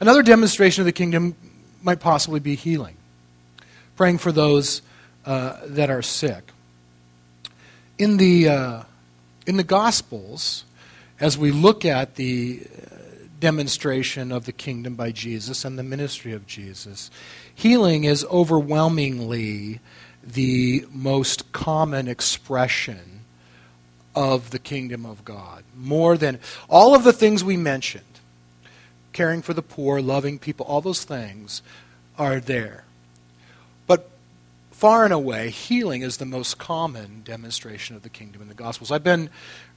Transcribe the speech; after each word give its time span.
Another 0.00 0.22
demonstration 0.22 0.82
of 0.82 0.86
the 0.86 0.92
kingdom 0.92 1.34
might 1.82 1.98
possibly 1.98 2.38
be 2.38 2.54
healing, 2.54 2.96
praying 3.96 4.18
for 4.18 4.30
those 4.30 4.80
uh, 5.26 5.56
that 5.64 5.90
are 5.90 6.02
sick. 6.02 6.52
In 7.98 8.16
the, 8.16 8.48
uh, 8.48 8.82
in 9.44 9.56
the 9.56 9.64
Gospels, 9.64 10.64
as 11.18 11.36
we 11.36 11.50
look 11.50 11.84
at 11.84 12.14
the 12.14 12.62
uh, 12.62 12.94
demonstration 13.40 14.30
of 14.30 14.46
the 14.46 14.52
kingdom 14.52 14.94
by 14.94 15.10
Jesus 15.10 15.64
and 15.64 15.76
the 15.76 15.82
ministry 15.82 16.32
of 16.32 16.46
Jesus, 16.46 17.10
healing 17.52 18.04
is 18.04 18.24
overwhelmingly 18.26 19.80
the 20.22 20.86
most 20.92 21.50
common 21.52 22.06
expression 22.06 23.22
of 24.14 24.50
the 24.50 24.60
kingdom 24.60 25.04
of 25.04 25.24
God. 25.24 25.64
More 25.76 26.16
than 26.16 26.38
all 26.68 26.94
of 26.94 27.02
the 27.02 27.12
things 27.12 27.42
we 27.42 27.56
mentioned 27.56 28.04
caring 29.18 29.42
for 29.42 29.52
the 29.52 29.62
poor, 29.62 30.00
loving 30.00 30.38
people, 30.38 30.64
all 30.66 30.80
those 30.80 31.02
things 31.02 31.60
are 32.16 32.38
there. 32.38 32.84
But 33.88 34.08
far 34.70 35.02
and 35.02 35.12
away, 35.12 35.50
healing 35.50 36.02
is 36.02 36.18
the 36.18 36.24
most 36.24 36.56
common 36.56 37.22
demonstration 37.24 37.96
of 37.96 38.04
the 38.04 38.08
kingdom 38.08 38.42
in 38.42 38.46
the 38.46 38.54
Gospels. 38.54 38.92
I've 38.92 39.02
been 39.02 39.28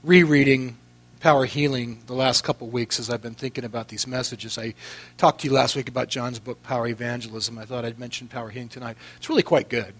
rereading 0.04 0.76
Power 1.18 1.44
Healing 1.44 2.02
the 2.06 2.12
last 2.12 2.44
couple 2.44 2.68
of 2.68 2.72
weeks 2.72 3.00
as 3.00 3.10
I've 3.10 3.20
been 3.20 3.34
thinking 3.34 3.64
about 3.64 3.88
these 3.88 4.06
messages. 4.06 4.56
I 4.58 4.74
talked 5.18 5.40
to 5.40 5.48
you 5.48 5.52
last 5.52 5.74
week 5.74 5.88
about 5.88 6.06
John's 6.06 6.38
book, 6.38 6.62
Power 6.62 6.86
Evangelism. 6.86 7.58
I 7.58 7.64
thought 7.64 7.84
I'd 7.84 7.98
mention 7.98 8.28
Power 8.28 8.48
Healing 8.48 8.68
tonight. 8.68 8.96
It's 9.16 9.28
really 9.28 9.42
quite 9.42 9.68
good. 9.68 9.92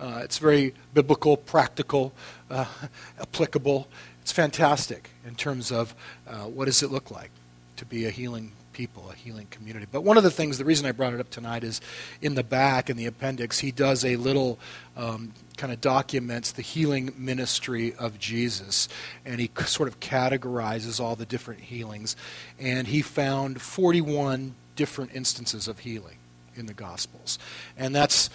Uh, 0.00 0.22
it's 0.24 0.38
very 0.38 0.74
biblical, 0.94 1.36
practical, 1.36 2.12
uh, 2.50 2.64
applicable. 3.20 3.86
It's 4.20 4.32
fantastic 4.32 5.10
in 5.24 5.36
terms 5.36 5.70
of 5.70 5.94
uh, 6.26 6.46
what 6.46 6.64
does 6.64 6.82
it 6.82 6.90
look 6.90 7.12
like 7.12 7.30
to 7.78 7.84
be 7.84 8.04
a 8.04 8.10
healing 8.10 8.52
people, 8.72 9.10
a 9.10 9.14
healing 9.14 9.48
community. 9.50 9.86
But 9.90 10.02
one 10.02 10.16
of 10.16 10.22
the 10.22 10.30
things, 10.30 10.56
the 10.56 10.64
reason 10.64 10.86
I 10.86 10.92
brought 10.92 11.12
it 11.12 11.18
up 11.18 11.30
tonight 11.30 11.64
is 11.64 11.80
in 12.22 12.36
the 12.36 12.44
back, 12.44 12.88
in 12.88 12.96
the 12.96 13.06
appendix, 13.06 13.58
he 13.58 13.72
does 13.72 14.04
a 14.04 14.14
little 14.14 14.58
um, 14.96 15.32
kind 15.56 15.72
of 15.72 15.80
documents 15.80 16.52
the 16.52 16.62
healing 16.62 17.12
ministry 17.16 17.92
of 17.96 18.20
Jesus. 18.20 18.88
And 19.24 19.40
he 19.40 19.50
sort 19.66 19.88
of 19.88 19.98
categorizes 19.98 21.00
all 21.00 21.16
the 21.16 21.26
different 21.26 21.60
healings. 21.60 22.14
And 22.60 22.86
he 22.86 23.02
found 23.02 23.60
41 23.60 24.54
different 24.76 25.12
instances 25.12 25.66
of 25.66 25.80
healing 25.80 26.18
in 26.54 26.66
the 26.66 26.74
Gospels. 26.74 27.38
And 27.76 27.92
that's 27.92 28.30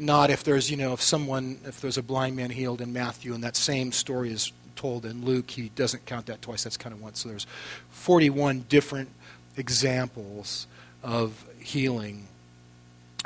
not 0.00 0.30
if 0.30 0.42
there's, 0.42 0.68
you 0.68 0.76
know, 0.76 0.94
if 0.94 1.00
someone, 1.00 1.60
if 1.64 1.80
there's 1.80 1.96
a 1.96 2.02
blind 2.02 2.34
man 2.34 2.50
healed 2.50 2.80
in 2.80 2.92
Matthew 2.92 3.34
and 3.34 3.44
that 3.44 3.54
same 3.54 3.92
story 3.92 4.32
is 4.32 4.50
told 4.76 5.04
in 5.04 5.24
Luke, 5.24 5.50
he 5.50 5.70
doesn't 5.70 6.06
count 6.06 6.26
that 6.26 6.42
twice. 6.42 6.64
That's 6.64 6.76
kind 6.76 6.94
of 6.94 7.02
once. 7.02 7.20
So 7.20 7.28
there's 7.28 7.46
41 7.90 8.66
different 8.68 9.08
examples 9.56 10.66
of 11.02 11.44
healing 11.58 12.28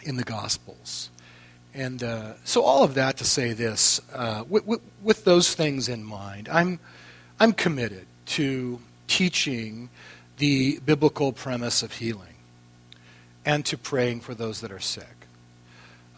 in 0.03 0.17
the 0.17 0.25
Gospels. 0.25 1.11
And 1.75 2.03
uh, 2.03 2.35
so, 2.45 2.63
all 2.63 2.83
of 2.83 2.95
that 2.95 3.17
to 3.19 3.25
say 3.25 3.53
this, 3.53 4.01
uh, 4.13 4.45
with, 4.49 4.67
with, 4.67 4.81
with, 5.03 5.25
those 5.25 5.55
things 5.55 5.89
in 5.89 6.03
mind, 6.03 6.49
I'm, 6.51 6.81
I'm 7.39 7.53
committed 7.53 8.07
to 8.27 8.81
teaching 9.07 9.89
the 10.39 10.81
biblical 10.85 11.33
premise 11.33 11.83
of 11.83 11.93
healing 11.93 12.35
and 13.45 13.65
to 13.67 13.79
praying 13.79 14.21
for 14.21 14.35
those 14.35 14.61
that 14.63 14.73
are 14.73 14.81
sick. 14.81 15.05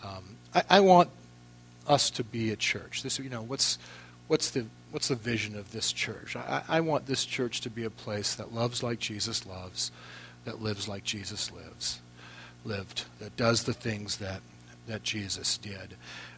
Um, 0.03 0.37
I, 0.55 0.63
I, 0.71 0.81
want 0.81 1.11
us 1.87 2.11
to 2.11 2.25
be 2.25 2.51
a 2.51 2.57
church. 2.57 3.03
This, 3.03 3.19
you 3.19 3.29
know, 3.29 3.43
what's, 3.43 3.79
what's, 4.29 4.51
the, 4.51 4.65
what's 4.93 5.09
the 5.09 5.15
vision 5.15 5.57
of 5.57 5.73
this 5.73 5.91
church? 5.91 6.37
I, 6.37 6.63
I 6.69 6.81
want 6.81 7.07
this 7.07 7.25
church 7.25 7.63
to 7.63 7.71
be 7.71 7.85
a 7.85 7.91
place 7.91 8.35
that 8.35 8.55
loves 8.55 8.83
like 8.83 8.99
Jesus 9.01 9.47
loves, 9.47 9.91
that 10.45 10.63
lives 10.63 10.87
like 10.87 11.03
Jesus 11.03 11.51
lives, 11.51 12.01
lived, 12.65 13.07
that 13.19 13.35
does 13.37 13.65
the 13.65 13.73
things 13.73 14.19
that, 14.19 14.43
that 14.87 15.03
Jesus 15.03 15.57
did, 15.57 15.97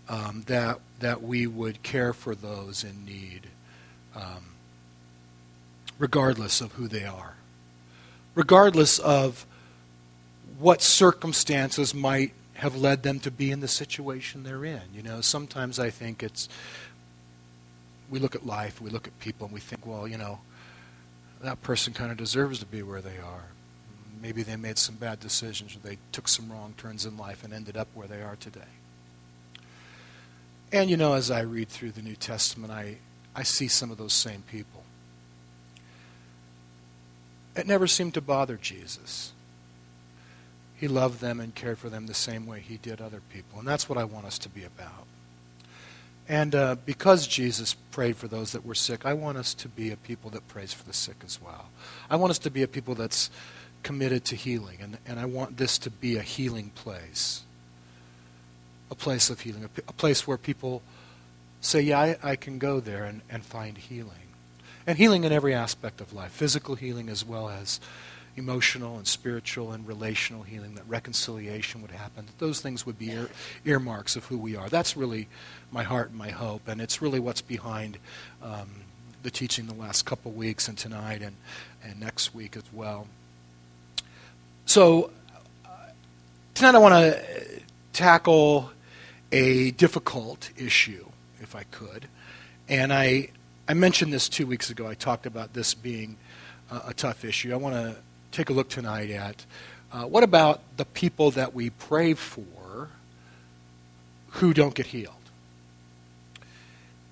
um, 0.09 0.45
that, 0.47 0.79
that 1.01 1.23
we 1.23 1.49
would 1.49 1.83
care 1.83 2.13
for 2.13 2.37
those 2.37 2.85
in 2.85 3.05
need, 3.05 3.49
um, 4.15 4.55
regardless 5.99 6.61
of 6.61 6.73
who 6.75 6.87
they 6.87 7.05
are, 7.05 7.35
regardless 8.37 9.01
of 9.01 9.47
what 10.61 10.81
circumstances 10.81 11.93
might 11.93 12.33
have 12.55 12.77
led 12.77 13.03
them 13.03 13.19
to 13.19 13.33
be 13.33 13.51
in 13.51 13.59
the 13.59 13.67
situation 13.67 14.45
they're 14.45 14.65
in. 14.65 14.83
You 14.95 15.03
know, 15.03 15.21
sometimes 15.21 15.81
I 15.81 15.91
think 15.91 16.23
it's 16.23 16.49
we 18.11 18.19
look 18.19 18.35
at 18.35 18.47
life, 18.47 18.81
we 18.81 18.91
look 18.91 19.07
at 19.07 19.19
people, 19.19 19.47
and 19.47 19.55
we 19.55 19.61
think, 19.61 19.87
well, 19.87 20.07
you 20.07 20.19
know, 20.19 20.41
that 21.41 21.63
person 21.63 21.93
kind 21.93 22.11
of 22.11 22.17
deserves 22.17 22.59
to 22.61 22.67
be 22.67 22.83
where 22.83 23.01
they 23.01 23.19
are. 23.19 23.45
Maybe 24.21 24.43
they 24.43 24.57
made 24.57 24.79
some 24.79 24.95
bad 24.95 25.21
decisions, 25.21 25.77
or 25.77 25.79
they 25.81 25.99
took 26.13 26.29
some 26.29 26.51
wrong 26.51 26.75
turns 26.77 27.05
in 27.05 27.17
life 27.17 27.45
and 27.45 27.53
ended 27.53 27.77
up 27.77 27.89
where 27.95 28.09
they 28.09 28.23
are 28.23 28.37
today. 28.37 28.61
And 30.73 30.91
you 30.91 30.97
know, 30.97 31.15
as 31.15 31.31
I 31.31 31.41
read 31.41 31.69
through 31.69 31.93
the 31.93 32.03
New 32.03 32.17
Testament, 32.17 32.73
I, 32.73 32.97
I 33.35 33.43
see 33.43 33.69
some 33.69 33.91
of 33.91 33.99
those 33.99 34.13
same 34.13 34.43
people. 34.51 34.83
It 37.55 37.67
never 37.67 37.87
seemed 37.87 38.15
to 38.15 38.21
bother 38.21 38.57
Jesus. 38.57 39.33
He 40.75 40.89
loved 40.89 41.21
them 41.21 41.39
and 41.39 41.55
cared 41.55 41.79
for 41.79 41.89
them 41.89 42.07
the 42.07 42.15
same 42.15 42.47
way 42.47 42.61
he 42.61 42.77
did 42.77 43.01
other 43.01 43.21
people. 43.33 43.59
And 43.59 43.69
that's 43.69 43.89
what 43.89 43.99
I 43.99 44.05
want 44.05 44.27
us 44.27 44.39
to 44.41 44.49
be 44.49 44.65
about. 44.65 45.07
And 46.29 46.55
uh, 46.55 46.77
because 46.87 47.27
Jesus 47.27 47.75
prayed 47.91 48.17
for 48.17 48.29
those 48.29 48.53
that 48.53 48.65
were 48.65 48.75
sick, 48.75 49.05
I 49.05 49.13
want 49.13 49.37
us 49.37 49.53
to 49.55 49.69
be 49.69 49.91
a 49.91 49.97
people 49.97 50.31
that 50.31 50.47
prays 50.49 50.73
for 50.73 50.85
the 50.85 50.93
sick 50.93 51.17
as 51.25 51.41
well. 51.41 51.67
I 52.09 52.17
want 52.17 52.31
us 52.31 52.39
to 52.41 52.51
be 52.51 52.63
a 52.63 52.69
people 52.69 52.95
that's 52.95 53.31
committed 53.83 54.25
to 54.27 54.37
healing. 54.37 54.79
And, 54.81 54.99
and 55.07 55.21
I 55.21 55.27
want 55.27 55.59
this 55.59 55.77
to 55.79 55.91
be 55.91 56.17
a 56.17 56.23
healing 56.23 56.71
place. 56.75 57.43
A 58.91 58.95
place 58.95 59.29
of 59.29 59.41
healing. 59.41 59.69
A, 59.87 59.93
place 59.93 60.27
where 60.27 60.39
people 60.39 60.83
say, 61.61 61.83
yeah, 61.83 62.01
I, 62.01 62.17
I 62.23 62.37
can 62.37 62.59
go 62.59 62.81
there 62.81 63.05
and, 63.05 63.21
and 63.29 63.45
find 63.45 63.77
healing. 63.77 64.13
And 64.87 64.99
healing 64.99 65.25
in 65.25 65.33
every 65.33 65.55
aspect 65.55 66.01
of 66.01 66.13
life 66.13 66.33
physical 66.33 66.75
healing 66.75 67.09
as 67.09 67.25
well 67.25 67.49
as 67.49 67.81
emotional 68.37 68.97
and 68.97 69.07
spiritual 69.07 69.73
and 69.73 69.87
relational 69.87 70.43
healing, 70.43 70.75
that 70.75 70.85
reconciliation 70.89 71.83
would 71.83 71.91
happen, 71.91 72.27
that 72.27 72.39
those 72.39 72.61
things 72.61 72.85
would 72.85 72.99
be 72.99 73.11
ear, 73.11 73.29
earmarks 73.65 74.17
of 74.17 74.25
who 74.27 74.39
we 74.39 74.57
are. 74.57 74.69
That's 74.69 74.97
really 74.97 75.29
my 75.71 75.83
heart 75.83 76.11
and 76.11 76.19
my 76.19 76.31
hope, 76.31 76.67
and 76.67 76.81
it's 76.81 77.01
really 77.01 77.21
what's 77.21 77.43
behind 77.43 77.99
um, 78.43 78.69
the 79.23 79.31
teaching 79.31 79.67
the 79.67 79.75
last 79.75 80.05
couple 80.05 80.33
weeks 80.33 80.69
and 80.69 80.77
tonight 80.77 81.23
and, 81.23 81.37
and 81.83 82.01
next 82.01 82.35
week 82.35 82.57
as 82.57 82.65
well. 82.73 83.07
So, 84.67 85.11
uh, 85.65 85.69
tonight 86.55 86.75
I 86.75 86.79
want 86.79 86.95
to 86.95 87.61
tackle 87.93 88.71
a 89.33 89.71
difficult 89.73 90.51
issue, 90.57 91.07
if 91.41 91.55
I 91.55 91.65
could. 91.65 92.07
And 92.69 92.93
I, 92.93 93.29
I 93.69 93.75
mentioned 93.75 94.13
this 94.13 94.29
two 94.29 94.47
weeks 94.47 94.71
ago. 94.71 94.87
I 94.87 94.95
talked 94.95 95.27
about 95.27 95.55
this 95.55 95.75
being 95.75 96.17
uh, 96.71 96.81
a 96.89 96.95
tough 96.95 97.25
issue. 97.25 97.53
I 97.53 97.57
want 97.57 97.75
to 97.75 97.97
take 98.35 98.51
a 98.51 98.53
look 98.53 98.69
tonight 98.69 99.11
at 99.11 99.47
uh, 99.93 100.03
what 100.03 100.25
about 100.25 100.61
the 100.77 100.85
people 100.85 101.31
that 101.31 101.55
we 101.55 101.71
pray 101.71 102.15
for 102.15 102.89
who 104.31 104.53
don't 104.53 104.75
get 104.75 104.87
healed? 104.87 105.15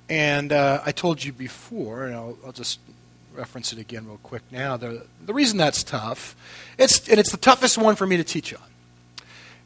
And 0.08 0.52
uh, 0.52 0.82
I 0.84 0.90
told 0.90 1.22
you 1.22 1.32
before, 1.32 2.06
and 2.06 2.14
I'll, 2.14 2.36
I'll, 2.44 2.52
just 2.52 2.80
reference 3.34 3.72
it 3.72 3.78
again 3.78 4.06
real 4.06 4.18
quick 4.24 4.42
now. 4.50 4.76
The, 4.76 5.06
the 5.24 5.32
reason 5.32 5.56
that's 5.58 5.84
tough, 5.84 6.34
it's, 6.76 7.08
and 7.08 7.20
it's 7.20 7.30
the 7.30 7.38
toughest 7.38 7.78
one 7.78 7.94
for 7.94 8.06
me 8.06 8.16
to 8.16 8.24
teach 8.24 8.52
on. 8.52 8.60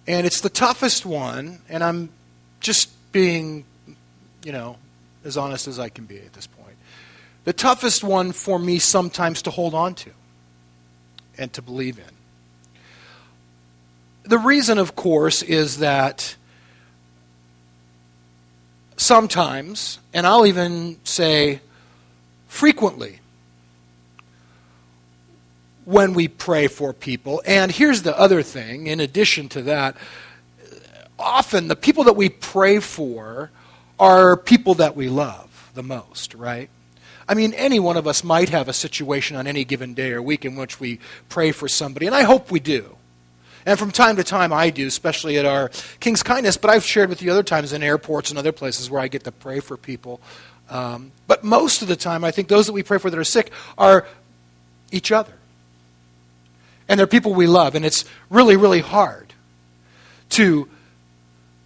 And 0.06 0.26
it's 0.26 0.42
the 0.42 0.50
toughest 0.50 1.06
one, 1.06 1.60
and 1.68 1.82
I'm 1.82 2.10
just 2.60 2.90
being, 3.12 3.64
you 4.44 4.52
know, 4.52 4.76
as 5.24 5.36
honest 5.36 5.66
as 5.66 5.78
I 5.78 5.88
can 5.88 6.04
be 6.04 6.18
at 6.18 6.34
this 6.34 6.46
point. 6.46 6.76
The 7.44 7.54
toughest 7.54 8.04
one 8.04 8.32
for 8.32 8.58
me 8.58 8.78
sometimes 8.78 9.42
to 9.42 9.50
hold 9.50 9.74
on 9.74 9.94
to 9.96 10.10
and 11.38 11.52
to 11.52 11.62
believe 11.62 11.98
in. 11.98 12.04
The 14.24 14.38
reason, 14.38 14.78
of 14.78 14.96
course, 14.96 15.42
is 15.42 15.78
that 15.78 16.36
sometimes, 18.96 19.98
and 20.12 20.26
I'll 20.26 20.46
even 20.46 20.98
say 21.04 21.60
frequently, 22.48 23.20
when 25.84 26.14
we 26.14 26.26
pray 26.26 26.66
for 26.66 26.92
people, 26.92 27.40
and 27.46 27.70
here's 27.70 28.02
the 28.02 28.18
other 28.18 28.42
thing, 28.42 28.88
in 28.88 28.98
addition 28.98 29.48
to 29.50 29.62
that, 29.62 29.96
often 31.18 31.68
the 31.68 31.76
people 31.76 32.04
that 32.04 32.14
we 32.14 32.28
pray 32.28 32.80
for 32.80 33.50
are 33.98 34.36
people 34.36 34.74
that 34.74 34.96
we 34.96 35.08
love 35.08 35.70
the 35.74 35.82
most, 35.82 36.34
right? 36.34 36.68
I 37.28 37.34
mean, 37.34 37.54
any 37.54 37.80
one 37.80 37.96
of 37.96 38.06
us 38.06 38.22
might 38.22 38.50
have 38.50 38.68
a 38.68 38.72
situation 38.72 39.36
on 39.36 39.46
any 39.46 39.64
given 39.64 39.94
day 39.94 40.12
or 40.12 40.22
week 40.22 40.44
in 40.44 40.54
which 40.56 40.78
we 40.78 41.00
pray 41.28 41.52
for 41.52 41.68
somebody, 41.68 42.06
and 42.06 42.14
I 42.14 42.22
hope 42.22 42.50
we 42.50 42.60
do. 42.60 42.96
And 43.64 43.76
from 43.76 43.90
time 43.90 44.14
to 44.16 44.24
time, 44.24 44.52
I 44.52 44.70
do, 44.70 44.86
especially 44.86 45.38
at 45.38 45.44
our 45.44 45.70
King's 45.98 46.22
Kindness, 46.22 46.56
but 46.56 46.70
I've 46.70 46.84
shared 46.84 47.08
with 47.08 47.20
you 47.20 47.32
other 47.32 47.42
times 47.42 47.72
in 47.72 47.82
airports 47.82 48.30
and 48.30 48.38
other 48.38 48.52
places 48.52 48.88
where 48.88 49.00
I 49.00 49.08
get 49.08 49.24
to 49.24 49.32
pray 49.32 49.58
for 49.58 49.76
people. 49.76 50.20
Um, 50.70 51.10
but 51.26 51.42
most 51.42 51.82
of 51.82 51.88
the 51.88 51.96
time, 51.96 52.22
I 52.22 52.30
think 52.30 52.46
those 52.46 52.66
that 52.66 52.72
we 52.72 52.84
pray 52.84 52.98
for 52.98 53.10
that 53.10 53.18
are 53.18 53.24
sick 53.24 53.50
are 53.76 54.06
each 54.92 55.10
other. 55.10 55.32
And 56.88 57.00
they're 57.00 57.08
people 57.08 57.34
we 57.34 57.48
love, 57.48 57.74
and 57.74 57.84
it's 57.84 58.04
really, 58.30 58.56
really 58.56 58.80
hard 58.80 59.32
to 60.30 60.68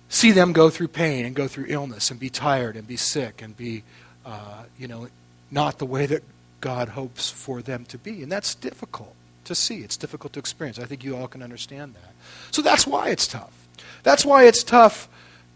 see 0.08 0.32
them 0.32 0.54
go 0.54 0.70
through 0.70 0.88
pain 0.88 1.26
and 1.26 1.34
go 1.34 1.46
through 1.46 1.66
illness 1.68 2.10
and 2.10 2.18
be 2.18 2.30
tired 2.30 2.76
and 2.76 2.86
be 2.86 2.96
sick 2.96 3.42
and 3.42 3.54
be, 3.56 3.82
uh, 4.24 4.62
you 4.78 4.88
know, 4.88 5.08
not 5.50 5.78
the 5.78 5.86
way 5.86 6.06
that 6.06 6.22
God 6.60 6.90
hopes 6.90 7.30
for 7.30 7.62
them 7.62 7.84
to 7.86 7.98
be. 7.98 8.22
And 8.22 8.30
that's 8.30 8.54
difficult 8.54 9.14
to 9.44 9.54
see. 9.54 9.78
It's 9.78 9.96
difficult 9.96 10.32
to 10.34 10.38
experience. 10.38 10.78
I 10.78 10.84
think 10.84 11.02
you 11.02 11.16
all 11.16 11.28
can 11.28 11.42
understand 11.42 11.94
that. 11.94 12.12
So 12.50 12.62
that's 12.62 12.86
why 12.86 13.08
it's 13.08 13.26
tough. 13.26 13.68
That's 14.02 14.24
why 14.24 14.44
it's 14.44 14.62
tough 14.62 15.08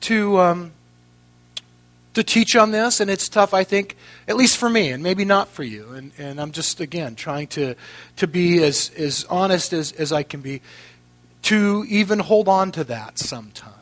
to. 0.02 0.38
Um, 0.38 0.72
to 2.14 2.22
teach 2.22 2.54
on 2.54 2.70
this, 2.70 3.00
and 3.00 3.10
it's 3.10 3.28
tough, 3.28 3.52
I 3.52 3.64
think, 3.64 3.96
at 4.28 4.36
least 4.36 4.56
for 4.56 4.70
me, 4.70 4.90
and 4.92 5.02
maybe 5.02 5.24
not 5.24 5.48
for 5.48 5.64
you. 5.64 5.90
And, 5.90 6.12
and 6.16 6.40
I'm 6.40 6.52
just, 6.52 6.80
again, 6.80 7.16
trying 7.16 7.48
to, 7.48 7.74
to 8.16 8.26
be 8.28 8.62
as, 8.62 8.92
as 8.96 9.26
honest 9.28 9.72
as, 9.72 9.92
as 9.92 10.12
I 10.12 10.22
can 10.22 10.40
be, 10.40 10.62
to 11.42 11.84
even 11.88 12.20
hold 12.20 12.48
on 12.48 12.70
to 12.72 12.84
that 12.84 13.18
sometimes. 13.18 13.74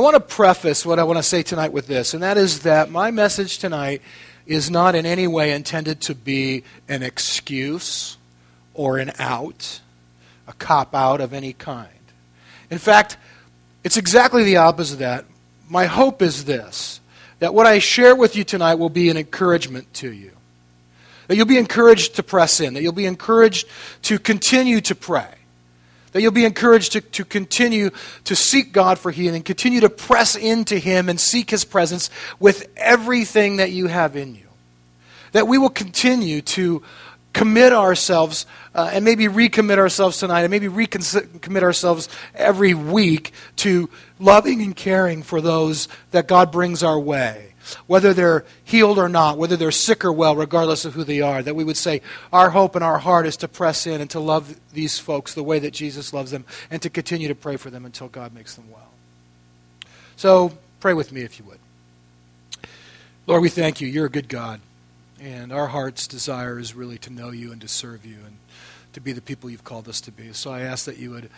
I 0.00 0.02
want 0.02 0.14
to 0.14 0.20
preface 0.20 0.86
what 0.86 0.98
I 0.98 1.04
want 1.04 1.18
to 1.18 1.22
say 1.22 1.42
tonight 1.42 1.74
with 1.74 1.86
this, 1.86 2.14
and 2.14 2.22
that 2.22 2.38
is 2.38 2.60
that 2.60 2.90
my 2.90 3.10
message 3.10 3.58
tonight 3.58 4.00
is 4.46 4.70
not 4.70 4.94
in 4.94 5.04
any 5.04 5.26
way 5.26 5.52
intended 5.52 6.00
to 6.00 6.14
be 6.14 6.64
an 6.88 7.02
excuse 7.02 8.16
or 8.72 8.96
an 8.96 9.12
out, 9.18 9.82
a 10.48 10.54
cop 10.54 10.94
out 10.94 11.20
of 11.20 11.34
any 11.34 11.52
kind. 11.52 11.90
In 12.70 12.78
fact, 12.78 13.18
it's 13.84 13.98
exactly 13.98 14.42
the 14.42 14.56
opposite 14.56 14.94
of 14.94 14.98
that 15.00 15.26
my 15.68 15.84
hope 15.84 16.22
is 16.22 16.46
this 16.46 17.02
that 17.40 17.52
what 17.52 17.66
I 17.66 17.78
share 17.78 18.16
with 18.16 18.36
you 18.36 18.42
tonight 18.42 18.76
will 18.76 18.88
be 18.88 19.10
an 19.10 19.18
encouragement 19.18 19.92
to 19.96 20.10
you. 20.10 20.30
That 21.26 21.36
you'll 21.36 21.44
be 21.44 21.58
encouraged 21.58 22.16
to 22.16 22.22
press 22.22 22.58
in, 22.58 22.72
that 22.72 22.82
you'll 22.82 22.92
be 22.94 23.04
encouraged 23.04 23.68
to 24.04 24.18
continue 24.18 24.80
to 24.80 24.94
pray, 24.94 25.34
that 26.12 26.22
you'll 26.22 26.32
be 26.32 26.44
encouraged 26.44 26.92
to, 26.92 27.00
to 27.00 27.24
continue 27.24 27.90
to 28.24 28.36
seek 28.36 28.72
God 28.72 28.98
for 28.98 29.10
healing, 29.10 29.42
continue 29.42 29.80
to 29.80 29.90
press 29.90 30.36
into 30.36 30.78
Him 30.78 31.08
and 31.08 31.20
seek 31.20 31.50
His 31.50 31.64
presence 31.64 32.10
with 32.38 32.68
everything 32.76 33.56
that 33.56 33.70
you 33.70 33.86
have 33.86 34.16
in 34.16 34.34
you. 34.34 34.46
That 35.32 35.46
we 35.46 35.58
will 35.58 35.70
continue 35.70 36.42
to 36.42 36.82
commit 37.32 37.72
ourselves 37.72 38.46
uh, 38.74 38.90
and 38.92 39.04
maybe 39.04 39.26
recommit 39.26 39.78
ourselves 39.78 40.18
tonight 40.18 40.42
and 40.42 40.50
maybe 40.50 40.66
recommit 40.66 41.62
ourselves 41.62 42.08
every 42.34 42.74
week 42.74 43.32
to 43.56 43.88
loving 44.18 44.62
and 44.62 44.74
caring 44.74 45.22
for 45.22 45.40
those 45.40 45.88
that 46.10 46.26
God 46.26 46.50
brings 46.50 46.82
our 46.82 46.98
way, 46.98 47.49
whether 47.86 48.14
they're 48.14 48.44
healed 48.64 48.98
or 48.98 49.08
not, 49.08 49.38
whether 49.38 49.56
they're 49.56 49.70
sick 49.70 50.04
or 50.04 50.12
well, 50.12 50.36
regardless 50.36 50.84
of 50.84 50.94
who 50.94 51.04
they 51.04 51.20
are, 51.20 51.42
that 51.42 51.54
we 51.54 51.64
would 51.64 51.76
say 51.76 52.02
our 52.32 52.50
hope 52.50 52.74
and 52.74 52.84
our 52.84 52.98
heart 52.98 53.26
is 53.26 53.36
to 53.38 53.48
press 53.48 53.86
in 53.86 54.00
and 54.00 54.10
to 54.10 54.20
love 54.20 54.58
these 54.72 54.98
folks 54.98 55.34
the 55.34 55.42
way 55.42 55.58
that 55.58 55.72
Jesus 55.72 56.12
loves 56.12 56.30
them 56.30 56.44
and 56.70 56.80
to 56.82 56.90
continue 56.90 57.28
to 57.28 57.34
pray 57.34 57.56
for 57.56 57.70
them 57.70 57.84
until 57.84 58.08
God 58.08 58.34
makes 58.34 58.54
them 58.54 58.70
well. 58.70 58.90
So 60.16 60.52
pray 60.80 60.94
with 60.94 61.12
me 61.12 61.22
if 61.22 61.38
you 61.38 61.44
would. 61.46 61.58
Lord, 63.26 63.42
we 63.42 63.48
thank 63.48 63.80
you. 63.80 63.88
You're 63.88 64.06
a 64.06 64.10
good 64.10 64.28
God. 64.28 64.60
And 65.20 65.52
our 65.52 65.68
heart's 65.68 66.06
desire 66.06 66.58
is 66.58 66.74
really 66.74 66.98
to 66.98 67.10
know 67.10 67.30
you 67.30 67.52
and 67.52 67.60
to 67.60 67.68
serve 67.68 68.06
you 68.06 68.16
and 68.24 68.38
to 68.94 69.00
be 69.00 69.12
the 69.12 69.20
people 69.20 69.50
you've 69.50 69.64
called 69.64 69.88
us 69.88 70.00
to 70.02 70.10
be. 70.10 70.32
So 70.32 70.50
I 70.50 70.62
ask 70.62 70.86
that 70.86 70.96
you 70.96 71.10
would 71.10 71.30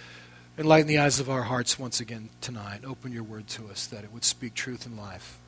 enlighten 0.56 0.86
the 0.86 0.98
eyes 0.98 1.20
of 1.20 1.28
our 1.28 1.42
hearts 1.42 1.78
once 1.78 2.00
again 2.00 2.28
tonight. 2.40 2.80
Open 2.86 3.12
your 3.12 3.24
word 3.24 3.48
to 3.48 3.68
us, 3.68 3.86
that 3.86 4.04
it 4.04 4.12
would 4.12 4.24
speak 4.24 4.54
truth 4.54 4.86
and 4.86 4.96
life. 4.96 5.38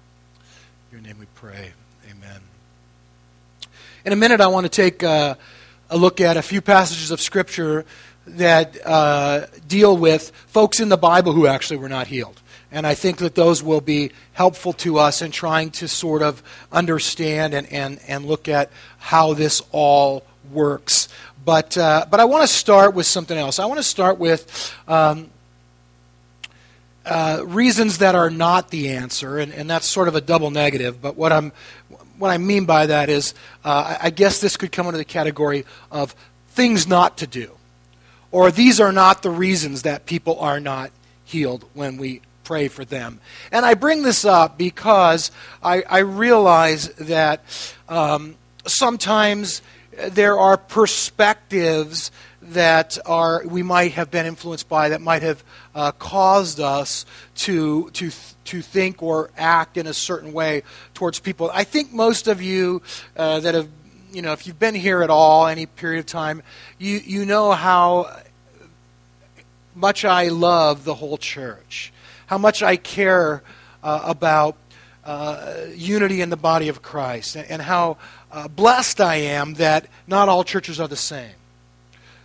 Your 0.94 1.02
name 1.02 1.18
we 1.18 1.26
pray. 1.34 1.72
Amen. 2.08 2.40
In 4.04 4.12
a 4.12 4.16
minute, 4.16 4.40
I 4.40 4.46
want 4.46 4.64
to 4.64 4.70
take 4.70 5.02
uh, 5.02 5.34
a 5.90 5.96
look 5.96 6.20
at 6.20 6.36
a 6.36 6.42
few 6.42 6.60
passages 6.60 7.10
of 7.10 7.20
Scripture 7.20 7.84
that 8.28 8.78
uh, 8.86 9.46
deal 9.66 9.96
with 9.96 10.30
folks 10.46 10.78
in 10.78 10.90
the 10.90 10.96
Bible 10.96 11.32
who 11.32 11.48
actually 11.48 11.78
were 11.78 11.88
not 11.88 12.06
healed. 12.06 12.40
And 12.70 12.86
I 12.86 12.94
think 12.94 13.18
that 13.18 13.34
those 13.34 13.60
will 13.60 13.80
be 13.80 14.12
helpful 14.34 14.72
to 14.74 14.98
us 14.98 15.20
in 15.20 15.32
trying 15.32 15.72
to 15.72 15.88
sort 15.88 16.22
of 16.22 16.44
understand 16.70 17.54
and, 17.54 17.66
and, 17.72 17.98
and 18.06 18.24
look 18.24 18.46
at 18.46 18.70
how 18.98 19.34
this 19.34 19.62
all 19.72 20.22
works. 20.52 21.08
But, 21.44 21.76
uh, 21.76 22.06
but 22.08 22.20
I 22.20 22.24
want 22.26 22.44
to 22.44 22.54
start 22.54 22.94
with 22.94 23.06
something 23.06 23.36
else. 23.36 23.58
I 23.58 23.66
want 23.66 23.78
to 23.78 23.82
start 23.82 24.20
with 24.20 24.72
um, 24.86 25.28
uh, 27.04 27.42
reasons 27.44 27.98
that 27.98 28.14
are 28.14 28.30
not 28.30 28.70
the 28.70 28.90
answer, 28.90 29.38
and, 29.38 29.52
and 29.52 29.68
that's 29.68 29.86
sort 29.86 30.08
of 30.08 30.14
a 30.14 30.20
double 30.20 30.50
negative. 30.50 31.00
But 31.02 31.16
what, 31.16 31.32
I'm, 31.32 31.52
what 32.18 32.30
I 32.30 32.38
mean 32.38 32.64
by 32.64 32.86
that 32.86 33.08
is, 33.08 33.34
uh, 33.64 33.96
I 34.00 34.10
guess 34.10 34.40
this 34.40 34.56
could 34.56 34.72
come 34.72 34.86
under 34.86 34.98
the 34.98 35.04
category 35.04 35.64
of 35.90 36.14
things 36.48 36.86
not 36.86 37.18
to 37.18 37.26
do. 37.26 37.50
Or 38.30 38.50
these 38.50 38.80
are 38.80 38.92
not 38.92 39.22
the 39.22 39.30
reasons 39.30 39.82
that 39.82 40.06
people 40.06 40.40
are 40.40 40.58
not 40.58 40.90
healed 41.24 41.64
when 41.74 41.98
we 41.98 42.20
pray 42.42 42.68
for 42.68 42.84
them. 42.84 43.20
And 43.50 43.64
I 43.64 43.74
bring 43.74 44.02
this 44.02 44.24
up 44.24 44.58
because 44.58 45.30
I, 45.62 45.82
I 45.88 45.98
realize 46.00 46.88
that 46.94 47.42
um, 47.88 48.36
sometimes 48.66 49.62
there 50.08 50.38
are 50.38 50.56
perspectives 50.56 52.10
that 52.50 52.98
are 53.06 53.42
we 53.46 53.62
might 53.62 53.92
have 53.92 54.10
been 54.10 54.26
influenced 54.26 54.68
by 54.68 54.90
that 54.90 55.00
might 55.00 55.22
have 55.22 55.42
uh, 55.74 55.92
caused 55.92 56.60
us 56.60 57.06
to 57.36 57.90
to 57.90 58.10
to 58.44 58.62
think 58.62 59.02
or 59.02 59.30
act 59.36 59.76
in 59.76 59.86
a 59.86 59.94
certain 59.94 60.32
way 60.32 60.62
towards 60.92 61.20
people. 61.20 61.50
I 61.52 61.64
think 61.64 61.92
most 61.92 62.28
of 62.28 62.42
you 62.42 62.82
uh, 63.16 63.40
that 63.40 63.54
have 63.54 63.68
you 64.12 64.22
know 64.22 64.32
if 64.32 64.46
you've 64.46 64.58
been 64.58 64.74
here 64.74 65.02
at 65.02 65.10
all 65.10 65.46
any 65.46 65.66
period 65.66 66.00
of 66.00 66.06
time, 66.06 66.42
you 66.78 67.00
you 67.04 67.24
know 67.24 67.52
how 67.52 68.14
much 69.74 70.04
I 70.04 70.28
love 70.28 70.84
the 70.84 70.94
whole 70.94 71.18
church 71.18 71.92
how 72.26 72.38
much 72.38 72.62
I 72.62 72.76
care 72.76 73.42
uh, 73.82 74.00
about 74.04 74.56
uh, 75.04 75.66
unity 75.74 76.20
in 76.20 76.30
the 76.30 76.36
body 76.36 76.68
of 76.68 76.82
Christ 76.82 77.36
and, 77.36 77.48
and 77.50 77.62
how 77.62 77.98
uh, 78.32 78.48
blessed 78.48 79.00
I 79.00 79.16
am 79.16 79.54
that 79.54 79.86
not 80.06 80.28
all 80.28 80.44
churches 80.44 80.80
are 80.80 80.88
the 80.88 80.96
same. 80.96 81.34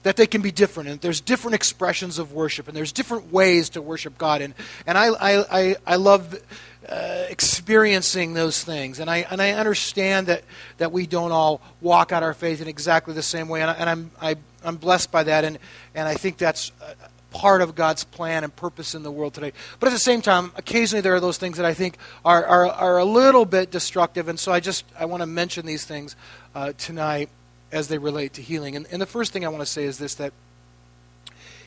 That 0.04 0.16
they 0.16 0.28
can 0.28 0.42
be 0.42 0.52
different, 0.52 0.90
and 0.90 1.02
there's 1.02 1.20
different 1.22 1.56
expressions 1.56 2.20
of 2.20 2.32
worship, 2.32 2.68
and 2.68 2.78
there's 2.78 2.92
different 2.92 3.32
ways 3.34 3.70
to 3.72 3.82
worship 3.82 4.18
God, 4.18 4.42
and 4.42 4.54
and 4.88 4.98
I 4.98 5.10
I 5.10 5.76
I, 5.86 5.96
love 5.98 6.40
uh, 6.88 7.26
experiencing 7.30 8.34
those 8.34 8.64
things, 8.64 9.00
and 9.00 9.10
I 9.10 9.26
and 9.30 9.42
I 9.42 9.52
understand 9.52 10.28
that 10.28 10.44
that 10.78 10.92
we 10.92 11.06
don't 11.06 11.32
all 11.32 11.60
walk 11.82 12.12
out 12.12 12.24
our 12.24 12.34
faith 12.34 12.62
in 12.62 12.68
exactly 12.68 13.14
the 13.14 13.22
same 13.22 13.50
way, 13.50 13.62
and, 13.62 13.70
I, 13.70 13.74
and 13.74 13.90
I'm 13.90 14.12
I, 14.22 14.32
am 14.32 14.38
i 14.64 14.68
am 14.70 14.76
blessed 14.78 15.12
by 15.12 15.24
that, 15.24 15.44
and 15.44 15.60
and 15.94 16.08
I 16.08 16.16
think 16.16 16.38
that's 16.38 16.72
uh, 16.82 16.94
part 17.32 17.62
of 17.62 17.76
God's 17.76 18.04
plan 18.04 18.44
and 18.44 18.56
purpose 18.56 18.96
in 18.96 19.04
the 19.04 19.12
world 19.12 19.34
today. 19.34 19.54
But 19.80 19.88
at 19.88 19.94
the 19.94 20.00
same 20.00 20.22
time, 20.22 20.52
occasionally 20.56 21.02
there 21.02 21.14
are 21.16 21.20
those 21.20 21.38
things 21.38 21.58
that 21.58 21.66
I 21.66 21.74
think 21.74 21.98
are, 22.26 22.46
are, 22.46 22.68
are 22.68 22.98
a 22.98 23.06
little 23.06 23.46
bit 23.46 23.72
destructive. 23.72 24.28
And 24.28 24.40
so 24.40 24.52
I 24.52 24.60
just 24.60 24.86
I 24.98 25.06
want 25.06 25.22
to 25.22 25.28
mention 25.28 25.66
these 25.66 25.86
things 25.86 26.16
uh, 26.56 26.74
tonight 26.78 27.30
as 27.72 27.88
they 27.88 27.98
relate 27.98 28.34
to 28.34 28.42
healing. 28.42 28.76
And, 28.76 28.88
and 28.92 29.02
the 29.02 29.06
first 29.06 29.32
thing 29.32 29.46
I 29.46 29.50
want 29.50 29.62
to 29.62 29.66
say 29.66 29.84
is 29.84 29.98
this 29.98 30.16
that 30.16 30.34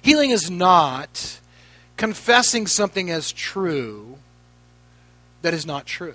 healing 0.00 0.30
is 0.30 0.50
not 0.50 1.38
confessing 1.96 2.66
something 2.66 3.10
as 3.10 3.32
true 3.32 4.18
that 5.42 5.54
is 5.54 5.66
not 5.66 5.86
true. 5.86 6.14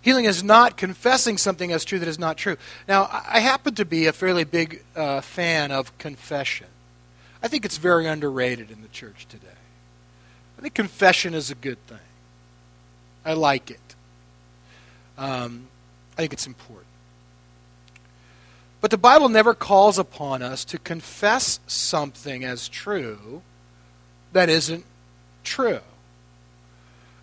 Healing 0.00 0.24
is 0.24 0.42
not 0.42 0.76
confessing 0.76 1.36
something 1.36 1.72
as 1.72 1.84
true 1.84 1.98
that 1.98 2.08
is 2.08 2.18
not 2.18 2.36
true. 2.36 2.56
Now, 2.86 3.08
I 3.28 3.40
happen 3.40 3.74
to 3.74 3.84
be 3.84 4.06
a 4.06 4.12
fairly 4.12 4.44
big 4.44 4.82
uh, 4.96 5.20
fan 5.20 5.70
of 5.70 5.96
confession. 5.98 6.68
I 7.42 7.48
think 7.48 7.64
it's 7.64 7.78
very 7.78 8.06
underrated 8.06 8.70
in 8.70 8.82
the 8.82 8.88
church 8.88 9.26
today. 9.28 9.46
I 10.56 10.62
think 10.62 10.74
confession 10.74 11.34
is 11.34 11.50
a 11.50 11.54
good 11.54 11.84
thing. 11.86 11.98
I 13.24 13.34
like 13.34 13.70
it. 13.70 13.94
Um, 15.16 15.68
I 16.16 16.22
think 16.22 16.32
it's 16.32 16.46
important. 16.46 16.87
But 18.80 18.90
the 18.90 18.98
Bible 18.98 19.28
never 19.28 19.54
calls 19.54 19.98
upon 19.98 20.42
us 20.42 20.64
to 20.66 20.78
confess 20.78 21.58
something 21.66 22.44
as 22.44 22.68
true 22.68 23.42
that 24.32 24.48
isn't 24.48 24.84
true. 25.42 25.80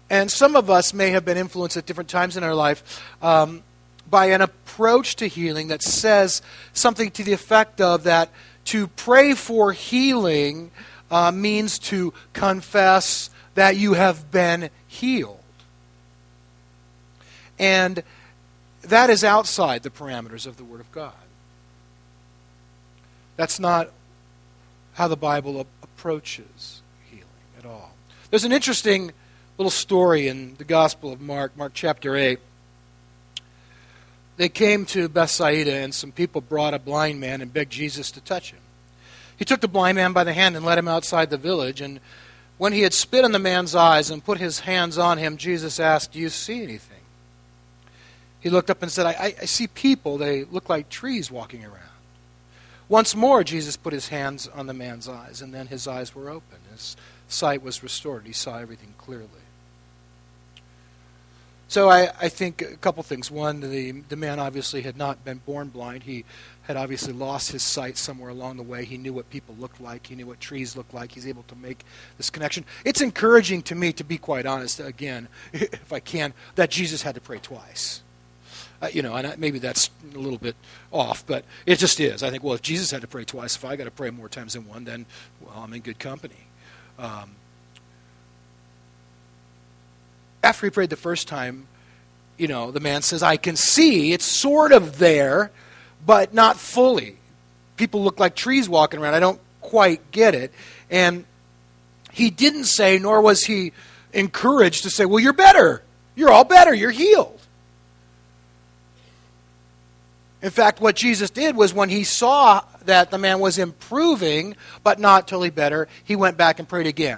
And 0.09 0.29
some 0.29 0.55
of 0.55 0.69
us 0.69 0.93
may 0.93 1.11
have 1.11 1.25
been 1.25 1.37
influenced 1.37 1.77
at 1.77 1.85
different 1.85 2.09
times 2.09 2.37
in 2.37 2.43
our 2.43 2.53
life 2.53 3.01
um, 3.23 3.63
by 4.09 4.27
an 4.27 4.41
approach 4.41 5.15
to 5.17 5.27
healing 5.27 5.69
that 5.69 5.81
says 5.81 6.41
something 6.73 7.09
to 7.11 7.23
the 7.23 7.33
effect 7.33 7.81
of 7.81 8.03
that 8.03 8.29
to 8.65 8.87
pray 8.87 9.33
for 9.33 9.71
healing 9.71 10.71
uh, 11.09 11.31
means 11.31 11.79
to 11.79 12.13
confess 12.33 13.29
that 13.55 13.77
you 13.77 13.93
have 13.93 14.31
been 14.31 14.69
healed. 14.87 15.39
And 17.57 18.03
that 18.81 19.09
is 19.09 19.23
outside 19.23 19.83
the 19.83 19.89
parameters 19.89 20.45
of 20.45 20.57
the 20.57 20.63
Word 20.63 20.81
of 20.81 20.91
God. 20.91 21.13
That's 23.35 23.59
not 23.59 23.91
how 24.93 25.07
the 25.07 25.17
Bible 25.17 25.67
approaches 25.83 26.81
healing 27.09 27.25
at 27.59 27.65
all. 27.65 27.93
There's 28.29 28.45
an 28.45 28.51
interesting 28.51 29.11
little 29.57 29.71
story 29.71 30.27
in 30.27 30.55
the 30.57 30.63
Gospel 30.63 31.11
of 31.13 31.21
Mark, 31.21 31.55
Mark 31.57 31.73
chapter 31.73 32.15
8, 32.15 32.39
they 34.37 34.49
came 34.49 34.85
to 34.87 35.07
Bethsaida, 35.07 35.73
and 35.73 35.93
some 35.93 36.11
people 36.11 36.41
brought 36.41 36.73
a 36.73 36.79
blind 36.79 37.19
man 37.19 37.41
and 37.41 37.53
begged 37.53 37.71
Jesus 37.71 38.11
to 38.11 38.21
touch 38.21 38.51
him. 38.51 38.59
He 39.37 39.45
took 39.45 39.61
the 39.61 39.67
blind 39.67 39.95
man 39.95 40.13
by 40.13 40.23
the 40.23 40.33
hand 40.33 40.55
and 40.55 40.65
led 40.65 40.77
him 40.77 40.87
outside 40.87 41.29
the 41.29 41.37
village. 41.37 41.81
And 41.81 41.99
when 42.57 42.73
he 42.73 42.81
had 42.81 42.93
spit 42.93 43.25
in 43.25 43.31
the 43.31 43.39
man's 43.39 43.75
eyes 43.75 44.09
and 44.09 44.23
put 44.23 44.39
his 44.39 44.59
hands 44.59 44.97
on 44.97 45.17
him, 45.17 45.37
Jesus 45.37 45.79
asked, 45.79 46.13
Do 46.13 46.19
you 46.19 46.29
see 46.29 46.63
anything? 46.63 46.99
He 48.41 48.49
looked 48.49 48.69
up 48.69 48.81
and 48.81 48.91
said, 48.91 49.05
I, 49.05 49.35
I 49.41 49.45
see 49.45 49.67
people. 49.67 50.17
They 50.17 50.43
look 50.43 50.69
like 50.69 50.89
trees 50.89 51.31
walking 51.31 51.63
around. 51.63 51.79
Once 52.87 53.15
more, 53.15 53.43
Jesus 53.43 53.77
put 53.77 53.93
his 53.93 54.09
hands 54.09 54.47
on 54.47 54.67
the 54.67 54.73
man's 54.73 55.09
eyes, 55.09 55.41
and 55.41 55.53
then 55.53 55.67
his 55.67 55.87
eyes 55.87 56.13
were 56.13 56.29
open. 56.29 56.59
His 56.71 56.95
sight 57.27 57.63
was 57.63 57.81
restored. 57.81 58.25
He 58.25 58.33
saw 58.33 58.57
everything 58.57 58.93
clearly. 58.97 59.29
So 61.67 61.89
I, 61.89 62.11
I 62.21 62.29
think 62.29 62.61
a 62.61 62.77
couple 62.77 63.01
things. 63.01 63.31
One, 63.31 63.59
the, 63.59 63.91
the 63.91 64.15
man 64.15 64.39
obviously 64.39 64.83
had 64.83 64.97
not 64.97 65.25
been 65.25 65.39
born 65.39 65.69
blind. 65.69 66.03
He 66.03 66.23
had 66.63 66.77
obviously 66.77 67.11
lost 67.11 67.51
his 67.51 67.63
sight 67.63 67.97
somewhere 67.97 68.29
along 68.29 68.57
the 68.57 68.63
way. 68.63 68.85
He 68.85 68.97
knew 68.97 69.13
what 69.13 69.29
people 69.31 69.55
looked 69.59 69.81
like. 69.81 70.05
He 70.07 70.15
knew 70.15 70.27
what 70.27 70.39
trees 70.39 70.77
looked 70.77 70.93
like. 70.93 71.11
He's 71.11 71.27
able 71.27 71.43
to 71.43 71.55
make 71.55 71.83
this 72.17 72.29
connection. 72.29 72.65
It's 72.83 73.01
encouraging 73.01 73.63
to 73.63 73.75
me, 73.75 73.93
to 73.93 74.03
be 74.03 74.19
quite 74.19 74.45
honest, 74.45 74.79
again, 74.79 75.27
if 75.53 75.91
I 75.91 75.99
can, 75.99 76.33
that 76.53 76.69
Jesus 76.69 77.01
had 77.01 77.15
to 77.15 77.21
pray 77.21 77.39
twice. 77.39 78.01
Uh, 78.81 78.89
you 78.91 79.01
know, 79.01 79.15
and 79.15 79.27
I, 79.27 79.35
maybe 79.37 79.59
that's 79.59 79.89
a 80.13 80.17
little 80.17 80.37
bit 80.37 80.55
off, 80.91 81.25
but 81.25 81.45
it 81.65 81.79
just 81.79 81.99
is. 81.99 82.23
I 82.23 82.29
think, 82.29 82.43
well, 82.43 82.53
if 82.53 82.61
Jesus 82.61 82.91
had 82.91 83.01
to 83.01 83.07
pray 83.07 83.23
twice, 83.23 83.55
if 83.55 83.63
I 83.63 83.75
got 83.75 83.85
to 83.85 83.91
pray 83.91 84.09
more 84.09 84.29
times 84.29 84.53
than 84.53 84.67
one, 84.67 84.83
then, 84.83 85.05
well, 85.41 85.55
I'm 85.57 85.73
in 85.73 85.81
good 85.81 85.99
company. 85.99 86.35
Um, 86.99 87.31
after 90.43 90.67
he 90.67 90.69
prayed 90.69 90.89
the 90.89 90.95
first 90.95 91.27
time, 91.27 91.67
you 92.37 92.47
know, 92.47 92.71
the 92.71 92.79
man 92.79 93.01
says, 93.01 93.23
I 93.23 93.37
can 93.37 93.55
see, 93.55 94.11
it's 94.13 94.25
sort 94.25 94.71
of 94.71 94.99
there, 94.99 95.51
but 96.05 96.33
not 96.33 96.57
fully. 96.57 97.17
People 97.77 98.03
look 98.03 98.19
like 98.19 98.35
trees 98.35 98.67
walking 98.67 98.99
around. 98.99 99.13
I 99.13 99.19
don't 99.19 99.39
quite 99.61 100.11
get 100.11 100.35
it. 100.35 100.51
And 100.89 101.25
he 102.11 102.29
didn't 102.29 102.65
say, 102.65 102.99
nor 102.99 103.21
was 103.21 103.43
he 103.43 103.71
encouraged 104.13 104.83
to 104.83 104.89
say, 104.89 105.05
Well, 105.05 105.19
you're 105.19 105.33
better. 105.33 105.83
You're 106.15 106.31
all 106.31 106.45
better. 106.45 106.73
You're 106.73 106.91
healed. 106.91 107.39
In 110.45 110.51
fact, 110.51 110.79
what 110.79 110.95
Jesus 110.95 111.31
did 111.31 111.55
was 111.55 111.73
when 111.73 111.89
he 111.89 112.03
saw 112.03 112.63
that 112.85 113.09
the 113.09 113.17
man 113.17 113.39
was 113.39 113.57
improving, 113.57 114.55
but 114.83 114.99
not 114.99 115.27
totally 115.27 115.49
better, 115.49 115.87
he 116.03 116.15
went 116.15 116.37
back 116.37 116.59
and 116.59 116.69
prayed 116.69 116.85
again. 116.85 117.17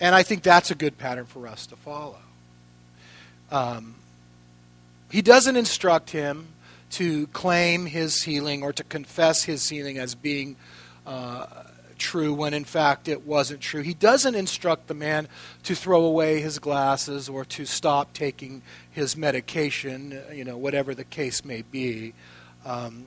And 0.00 0.14
I 0.14 0.22
think 0.22 0.42
that's 0.42 0.70
a 0.70 0.74
good 0.74 0.96
pattern 0.96 1.26
for 1.26 1.46
us 1.46 1.66
to 1.66 1.76
follow. 1.76 2.16
Um, 3.50 3.96
he 5.10 5.20
doesn't 5.20 5.54
instruct 5.54 6.08
him 6.08 6.48
to 6.92 7.26
claim 7.26 7.84
his 7.84 8.22
healing 8.22 8.62
or 8.62 8.72
to 8.72 8.82
confess 8.84 9.44
his 9.44 9.68
healing 9.68 9.98
as 9.98 10.14
being 10.14 10.56
uh, 11.06 11.64
true 12.02 12.34
when 12.34 12.52
in 12.52 12.64
fact 12.64 13.08
it 13.08 13.24
wasn't 13.24 13.60
true. 13.60 13.80
He 13.80 13.94
doesn't 13.94 14.34
instruct 14.34 14.88
the 14.88 14.94
man 14.94 15.28
to 15.62 15.74
throw 15.74 16.04
away 16.04 16.40
his 16.40 16.58
glasses 16.58 17.28
or 17.28 17.44
to 17.46 17.64
stop 17.64 18.12
taking 18.12 18.62
his 18.90 19.16
medication, 19.16 20.20
you 20.34 20.44
know, 20.44 20.56
whatever 20.56 20.94
the 20.94 21.04
case 21.04 21.44
may 21.44 21.62
be. 21.62 22.12
Um, 22.66 23.06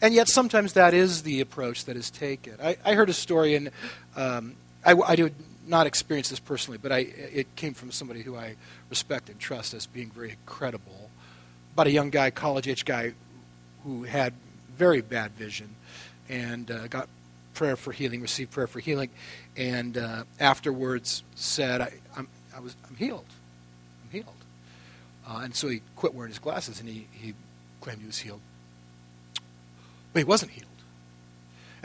and 0.00 0.14
yet, 0.14 0.28
sometimes 0.28 0.72
that 0.74 0.94
is 0.94 1.22
the 1.22 1.40
approach 1.40 1.84
that 1.84 1.96
is 1.96 2.10
taken. 2.10 2.54
I, 2.62 2.76
I 2.84 2.94
heard 2.94 3.08
a 3.08 3.14
story, 3.14 3.54
and 3.54 3.70
um, 4.14 4.54
I, 4.84 4.92
I 4.92 5.16
did 5.16 5.34
not 5.66 5.86
experience 5.86 6.28
this 6.28 6.40
personally, 6.40 6.78
but 6.78 6.92
I, 6.92 6.98
it 6.98 7.54
came 7.56 7.74
from 7.74 7.90
somebody 7.92 8.22
who 8.22 8.36
I 8.36 8.56
respect 8.90 9.30
and 9.30 9.38
trust 9.38 9.74
as 9.74 9.86
being 9.86 10.10
very 10.10 10.36
credible. 10.44 11.10
About 11.74 11.86
a 11.86 11.90
young 11.90 12.10
guy, 12.10 12.30
college 12.30 12.68
age 12.68 12.84
guy, 12.84 13.14
who 13.84 14.04
had 14.04 14.32
very 14.76 15.00
bad 15.00 15.32
vision 15.32 15.74
and 16.28 16.70
uh, 16.70 16.88
got 16.88 17.08
prayer 17.56 17.74
for 17.74 17.90
healing, 17.90 18.20
received 18.20 18.52
prayer 18.52 18.66
for 18.66 18.78
healing, 18.78 19.10
and 19.56 19.98
uh, 19.98 20.24
afterwards 20.38 21.24
said, 21.34 21.80
I, 21.80 21.92
am 22.16 22.28
I 22.54 22.60
was, 22.60 22.76
I'm 22.88 22.94
healed. 22.96 23.26
I'm 24.04 24.10
healed. 24.10 24.36
Uh, 25.28 25.40
and 25.42 25.54
so 25.54 25.68
he 25.68 25.82
quit 25.96 26.14
wearing 26.14 26.30
his 26.30 26.38
glasses 26.38 26.78
and 26.78 26.88
he, 26.88 27.08
he 27.12 27.34
claimed 27.80 28.00
he 28.00 28.06
was 28.06 28.18
healed. 28.18 28.40
But 30.12 30.20
he 30.20 30.24
wasn't 30.24 30.52
healed. 30.52 30.70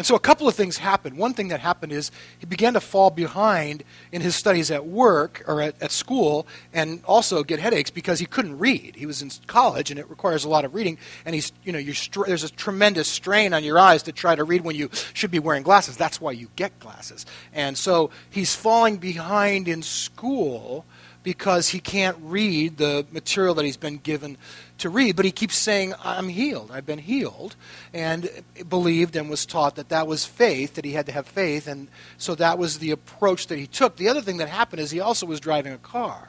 And 0.02 0.06
so 0.08 0.16
a 0.16 0.20
couple 0.20 0.48
of 0.48 0.56
things 0.56 0.80
happened. 0.80 1.16
One 1.16 1.36
thing 1.36 1.50
that 1.50 1.60
happened 1.60 1.92
is 1.92 2.10
he 2.40 2.48
began 2.48 2.74
to 2.74 2.80
fall 2.80 3.12
behind 3.12 3.84
in 4.12 4.24
his 4.24 4.36
studies 4.36 4.72
at 4.72 4.88
work 4.88 5.44
or 5.46 5.62
at, 5.62 5.80
at 5.80 5.92
school 5.92 6.48
and 6.74 7.04
also 7.06 7.44
get 7.44 7.60
headaches 7.60 7.92
because 7.92 8.18
he 8.18 8.26
couldn't 8.26 8.58
read. 8.58 8.96
He 8.96 9.06
was 9.06 9.22
in 9.22 9.30
college 9.46 9.92
and 9.92 10.00
it 10.00 10.10
requires 10.10 10.44
a 10.44 10.50
lot 10.50 10.66
of 10.66 10.74
reading. 10.74 10.98
And 11.24 11.36
he's, 11.36 11.52
you 11.64 11.72
know, 11.72 11.80
str- 11.92 12.24
there's 12.26 12.44
a 12.44 12.50
tremendous 12.50 13.10
strain 13.10 13.54
on 13.54 13.64
your 13.64 13.78
eyes 13.78 14.02
to 14.02 14.12
try 14.12 14.34
to 14.34 14.44
read 14.44 14.64
when 14.64 14.76
you 14.76 14.90
should 15.14 15.30
be 15.30 15.38
wearing 15.38 15.62
glasses. 15.62 15.98
That's 15.98 16.20
why 16.20 16.32
you 16.32 16.50
get 16.56 16.80
glasses. 16.80 17.28
And 17.54 17.78
so 17.78 18.10
he's 18.32 18.56
falling 18.56 18.98
behind 18.98 19.68
in 19.68 19.84
school 19.84 20.84
because 21.24 21.70
he 21.70 21.80
can't 21.80 22.18
read 22.22 22.78
the 22.78 23.06
material 23.12 23.54
that 23.56 23.66
he's 23.66 23.78
been 23.78 23.98
given 23.98 24.38
to 24.80 24.90
read. 24.90 25.16
But 25.16 25.26
he 25.26 25.32
keeps 25.32 25.56
saying, 25.56 25.94
I'm 26.04 26.30
healed. 26.30 26.72
I've 26.72 26.86
been 26.86 27.00
healed. 27.00 27.56
And 27.94 28.30
believed 28.68 29.16
and 29.16 29.30
was 29.30 29.46
taught 29.46 29.76
that 29.76 29.90
that 29.90 30.08
was 30.08 30.26
faith, 30.26 30.76
that 30.76 30.86
he 30.86 30.94
had 30.94 31.06
to 31.06 31.12
have 31.12 31.28
faith. 31.28 31.68
And 31.68 31.88
so 32.18 32.36
that 32.36 32.58
was 32.58 32.80
the 32.80 32.92
approach 32.92 33.48
that 33.48 33.60
he 33.60 33.68
took. 33.68 33.98
The 33.98 34.10
other 34.10 34.22
thing 34.22 34.38
that 34.38 34.50
happened 34.50 34.82
is 34.82 34.92
he 34.92 35.00
also 35.00 35.26
was 35.26 35.40
driving 35.40 35.74
a 35.74 35.78
car. 35.78 36.28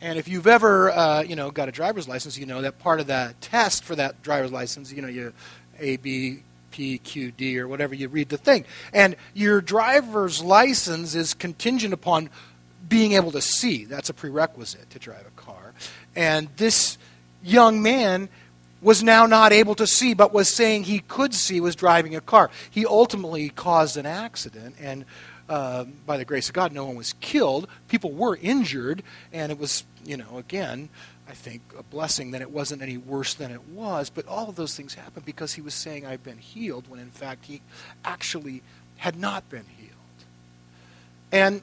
And 0.00 0.18
if 0.18 0.28
you've 0.28 0.46
ever, 0.46 0.90
uh, 0.90 1.22
you 1.22 1.34
know, 1.34 1.50
got 1.50 1.68
a 1.68 1.72
driver's 1.72 2.08
license, 2.08 2.38
you 2.38 2.46
know 2.46 2.62
that 2.62 2.78
part 2.78 3.00
of 3.00 3.08
that 3.08 3.40
test 3.40 3.82
for 3.82 3.96
that 3.96 4.22
driver's 4.22 4.52
license, 4.52 4.92
you 4.92 5.02
know, 5.02 5.08
you 5.08 5.32
A, 5.80 5.96
B, 5.96 6.44
P, 6.70 6.98
Q, 6.98 7.32
D, 7.32 7.58
or 7.58 7.66
whatever, 7.66 7.94
you 7.96 8.08
read 8.08 8.28
the 8.28 8.36
thing. 8.36 8.64
And 8.92 9.16
your 9.34 9.60
driver's 9.60 10.40
license 10.40 11.16
is 11.16 11.34
contingent 11.34 11.92
upon 11.92 12.30
being 12.88 13.12
able 13.12 13.32
to 13.32 13.40
see. 13.40 13.84
That's 13.84 14.08
a 14.08 14.14
prerequisite 14.14 14.90
to 14.90 14.98
drive 14.98 15.26
a 15.26 15.40
car. 15.40 15.72
And 16.16 16.48
this 16.56 16.98
young 17.42 17.82
man 17.82 18.28
was 18.80 19.02
now 19.02 19.26
not 19.26 19.52
able 19.52 19.74
to 19.74 19.86
see, 19.86 20.14
but 20.14 20.32
was 20.32 20.48
saying 20.48 20.84
he 20.84 21.00
could 21.00 21.34
see, 21.34 21.60
was 21.60 21.74
driving 21.74 22.14
a 22.14 22.20
car. 22.20 22.50
He 22.70 22.86
ultimately 22.86 23.48
caused 23.50 23.96
an 23.96 24.06
accident, 24.06 24.76
and 24.80 25.04
uh, 25.48 25.84
by 26.06 26.16
the 26.16 26.24
grace 26.24 26.48
of 26.48 26.54
God, 26.54 26.72
no 26.72 26.84
one 26.84 26.96
was 26.96 27.14
killed. 27.14 27.68
People 27.88 28.12
were 28.12 28.38
injured, 28.40 29.02
and 29.32 29.50
it 29.50 29.58
was, 29.58 29.84
you 30.04 30.16
know, 30.16 30.38
again, 30.38 30.88
I 31.28 31.32
think 31.32 31.62
a 31.78 31.82
blessing 31.82 32.30
that 32.30 32.40
it 32.40 32.50
wasn't 32.50 32.82
any 32.82 32.96
worse 32.96 33.34
than 33.34 33.50
it 33.50 33.66
was. 33.68 34.10
But 34.10 34.26
all 34.28 34.48
of 34.48 34.56
those 34.56 34.76
things 34.76 34.94
happened 34.94 35.26
because 35.26 35.54
he 35.54 35.60
was 35.60 35.74
saying, 35.74 36.06
I've 36.06 36.22
been 36.22 36.38
healed, 36.38 36.88
when 36.88 37.00
in 37.00 37.10
fact 37.10 37.46
he 37.46 37.60
actually 38.04 38.62
had 38.96 39.16
not 39.16 39.48
been 39.50 39.64
healed. 39.76 39.92
And 41.32 41.62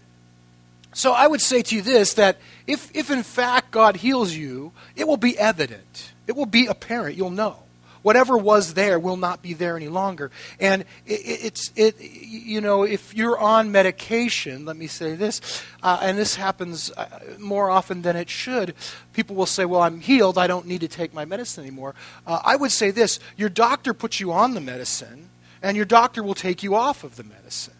so 0.95 1.11
I 1.11 1.27
would 1.27 1.41
say 1.41 1.61
to 1.61 1.75
you 1.75 1.81
this 1.81 2.13
that 2.13 2.37
if, 2.65 2.89
if 2.95 3.11
in 3.11 3.21
fact 3.21 3.69
God 3.71 3.97
heals 3.97 4.33
you, 4.33 4.71
it 4.95 5.05
will 5.05 5.17
be 5.17 5.37
evident. 5.37 6.13
It 6.25 6.37
will 6.37 6.45
be 6.45 6.67
apparent. 6.67 7.17
You'll 7.17 7.31
know. 7.31 7.57
Whatever 8.01 8.37
was 8.37 8.75
there 8.75 8.97
will 8.97 9.17
not 9.17 9.41
be 9.41 9.53
there 9.53 9.75
any 9.75 9.89
longer. 9.89 10.31
And 10.57 10.83
it, 11.05 11.19
it's, 11.25 11.73
it, 11.75 11.99
you 11.99 12.61
know, 12.61 12.83
if 12.83 13.13
you're 13.13 13.37
on 13.37 13.73
medication, 13.73 14.63
let 14.63 14.77
me 14.77 14.87
say 14.87 15.15
this, 15.15 15.63
uh, 15.83 15.99
and 16.01 16.17
this 16.17 16.35
happens 16.35 16.91
uh, 16.95 17.19
more 17.39 17.69
often 17.69 18.01
than 18.01 18.15
it 18.15 18.29
should, 18.29 18.73
people 19.11 19.35
will 19.35 19.45
say, 19.45 19.65
well, 19.65 19.81
I'm 19.81 19.99
healed. 19.99 20.37
I 20.37 20.47
don't 20.47 20.65
need 20.65 20.79
to 20.79 20.87
take 20.87 21.13
my 21.13 21.25
medicine 21.25 21.65
anymore. 21.65 21.93
Uh, 22.25 22.39
I 22.41 22.55
would 22.55 22.71
say 22.71 22.91
this 22.91 23.19
your 23.35 23.49
doctor 23.49 23.93
puts 23.93 24.21
you 24.21 24.31
on 24.31 24.53
the 24.53 24.61
medicine, 24.61 25.27
and 25.61 25.75
your 25.75 25.85
doctor 25.85 26.23
will 26.23 26.35
take 26.35 26.63
you 26.63 26.73
off 26.73 27.03
of 27.03 27.17
the 27.17 27.23
medicine. 27.25 27.73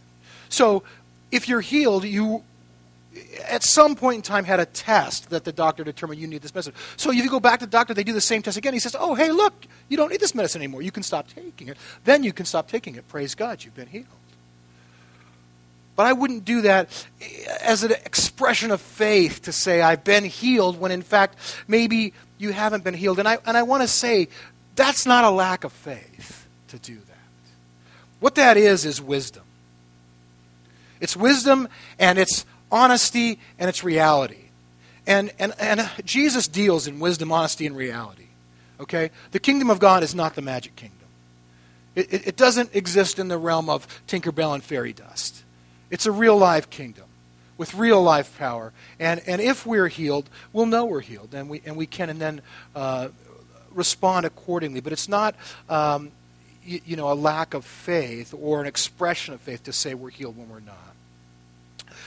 So 0.50 0.84
if 1.32 1.48
you're 1.48 1.62
healed, 1.62 2.04
you 2.04 2.44
at 3.48 3.64
some 3.64 3.96
point 3.96 4.18
in 4.18 4.22
time 4.22 4.44
had 4.44 4.60
a 4.60 4.66
test 4.66 5.30
that 5.30 5.44
the 5.44 5.52
doctor 5.52 5.84
determined 5.84 6.20
you 6.20 6.28
need 6.28 6.42
this 6.42 6.54
medicine. 6.54 6.74
So 6.98 7.12
if 7.12 7.18
you 7.18 7.30
go 7.30 7.40
back 7.40 7.60
to 7.60 7.66
the 7.66 7.72
doctor, 7.72 7.94
they 7.94 8.04
do 8.04 8.14
the 8.14 8.22
same 8.22 8.42
test 8.42 8.58
again. 8.58 8.74
He 8.74 8.80
says, 8.80 8.96
Oh, 9.00 9.16
hey, 9.16 9.32
look, 9.32 9.54
you 9.88 9.98
don't 9.98 10.10
need 10.10 10.20
this 10.20 10.36
medicine 10.36 10.62
anymore. 10.62 10.82
You 10.82 10.92
can 10.92 11.04
stop 11.04 11.28
taking 11.34 11.68
it. 11.68 11.78
Then 12.04 12.24
you 12.24 12.34
can 12.34 12.46
stop 12.46 12.68
taking 12.68 12.96
it. 12.96 13.08
Praise 13.08 13.36
God, 13.36 13.64
you've 13.64 13.76
been 13.76 13.88
healed. 13.88 14.08
But 15.96 16.08
I 16.08 16.14
wouldn't 16.14 16.44
do 16.44 16.62
that 16.62 16.90
as 17.62 17.84
an 17.84 17.92
expression 17.92 18.72
of 18.72 18.82
faith 18.82 19.44
to 19.44 19.54
say, 19.54 19.82
I've 19.82 20.04
been 20.04 20.26
healed, 20.26 20.78
when 20.78 20.92
in 20.92 21.02
fact, 21.02 21.38
maybe 21.70 22.14
you 22.38 22.52
haven't 22.52 22.84
been 22.84 22.94
healed. 22.94 23.20
And 23.20 23.28
I, 23.28 23.38
and 23.46 23.56
I 23.56 23.64
want 23.64 23.82
to 23.82 23.88
say, 23.88 24.28
that's 24.76 25.06
not 25.06 25.24
a 25.24 25.30
lack 25.30 25.64
of 25.64 25.72
faith 25.72 26.48
to 26.68 26.80
do 26.80 26.96
that. 26.96 27.16
What 28.20 28.36
that 28.36 28.58
is, 28.58 28.84
is 28.84 29.02
wisdom. 29.02 29.44
It's 31.00 31.16
wisdom 31.16 31.68
and 31.98 32.20
it's 32.20 32.46
honesty 32.72 33.40
and 33.60 33.70
it's 33.70 33.84
reality. 33.84 34.46
And, 35.08 35.32
and, 35.38 35.54
and 35.60 35.90
Jesus 36.04 36.48
deals 36.48 36.88
in 36.88 37.00
wisdom, 37.00 37.32
honesty, 37.32 37.66
and 37.66 37.76
reality. 37.76 38.28
Okay? 38.80 39.12
The 39.32 39.40
kingdom 39.40 39.70
of 39.70 39.80
God 39.80 40.04
is 40.04 40.16
not 40.16 40.36
the 40.36 40.42
magic 40.42 40.76
kingdom. 40.76 40.98
It, 41.96 42.12
it, 42.12 42.28
it 42.28 42.36
doesn't 42.36 42.76
exist 42.76 43.20
in 43.20 43.28
the 43.28 43.38
realm 43.38 43.70
of 43.70 43.88
Tinkerbell 44.08 44.54
and 44.54 44.64
fairy 44.64 44.94
dust. 44.94 45.44
It's 45.90 46.06
a 46.06 46.12
real 46.12 46.38
live 46.38 46.70
kingdom 46.70 47.06
with 47.58 47.74
real 47.74 48.02
life 48.02 48.38
power. 48.38 48.74
And, 49.00 49.22
and 49.28 49.42
if 49.42 49.66
we're 49.66 49.88
healed, 49.88 50.30
we'll 50.52 50.66
know 50.66 50.86
we're 50.86 51.02
healed, 51.02 51.34
and 51.34 51.50
we, 51.50 51.62
and 51.66 51.78
we 51.78 51.86
can 51.86 52.10
and 52.10 52.20
then 52.20 52.42
uh, 52.76 53.10
respond 53.72 54.26
accordingly. 54.26 54.82
But 54.82 54.92
it's 54.92 55.08
not, 55.08 55.36
um, 55.70 56.12
you, 56.64 56.82
you 56.86 56.96
know, 56.98 57.12
a 57.12 57.16
lack 57.16 57.54
of 57.54 57.64
faith 57.64 58.34
or 58.38 58.60
an 58.60 58.68
expression 58.68 59.34
of 59.34 59.42
faith 59.42 59.64
to 59.64 59.74
say 59.74 59.94
we're 59.94 60.10
healed 60.10 60.38
when 60.38 60.50
we're 60.50 60.60
not. 60.60 60.95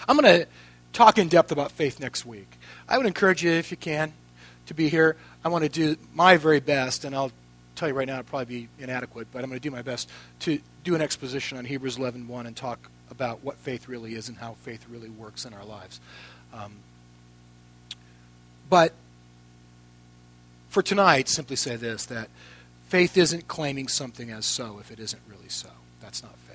I'm 0.08 0.18
going 0.18 0.40
to 0.40 0.46
talk 0.94 1.18
in 1.18 1.28
depth 1.28 1.52
about 1.52 1.70
faith 1.70 2.00
next 2.00 2.24
week. 2.24 2.50
I 2.88 2.96
would 2.96 3.06
encourage 3.06 3.44
you, 3.44 3.50
if 3.50 3.70
you 3.70 3.76
can, 3.76 4.14
to 4.66 4.74
be 4.74 4.88
here. 4.88 5.16
I 5.44 5.48
want 5.48 5.64
to 5.64 5.68
do 5.68 5.96
my 6.14 6.38
very 6.38 6.60
best, 6.60 7.04
and 7.04 7.14
I'll 7.14 7.30
tell 7.76 7.88
you 7.88 7.94
right 7.94 8.06
now 8.06 8.14
it'll 8.14 8.24
probably 8.24 8.62
be 8.62 8.68
inadequate, 8.78 9.28
but 9.32 9.44
I'm 9.44 9.50
going 9.50 9.60
to 9.60 9.62
do 9.62 9.70
my 9.70 9.82
best 9.82 10.08
to 10.40 10.60
do 10.82 10.94
an 10.94 11.02
exposition 11.02 11.58
on 11.58 11.66
Hebrews 11.66 11.98
11.1 11.98 12.46
and 12.46 12.56
talk 12.56 12.90
about 13.10 13.44
what 13.44 13.56
faith 13.56 13.86
really 13.86 14.14
is 14.14 14.28
and 14.28 14.38
how 14.38 14.54
faith 14.62 14.84
really 14.88 15.10
works 15.10 15.44
in 15.44 15.52
our 15.52 15.64
lives. 15.64 16.00
Um, 16.54 16.72
but 18.70 18.94
for 20.70 20.82
tonight, 20.82 21.28
simply 21.28 21.56
say 21.56 21.76
this 21.76 22.06
that 22.06 22.28
faith 22.88 23.16
isn't 23.16 23.46
claiming 23.46 23.88
something 23.88 24.30
as 24.30 24.46
so 24.46 24.78
if 24.80 24.90
it 24.90 24.98
isn't 24.98 25.22
really 25.28 25.48
so. 25.48 25.68
That's 26.00 26.22
not 26.22 26.34
faith. 26.38 26.47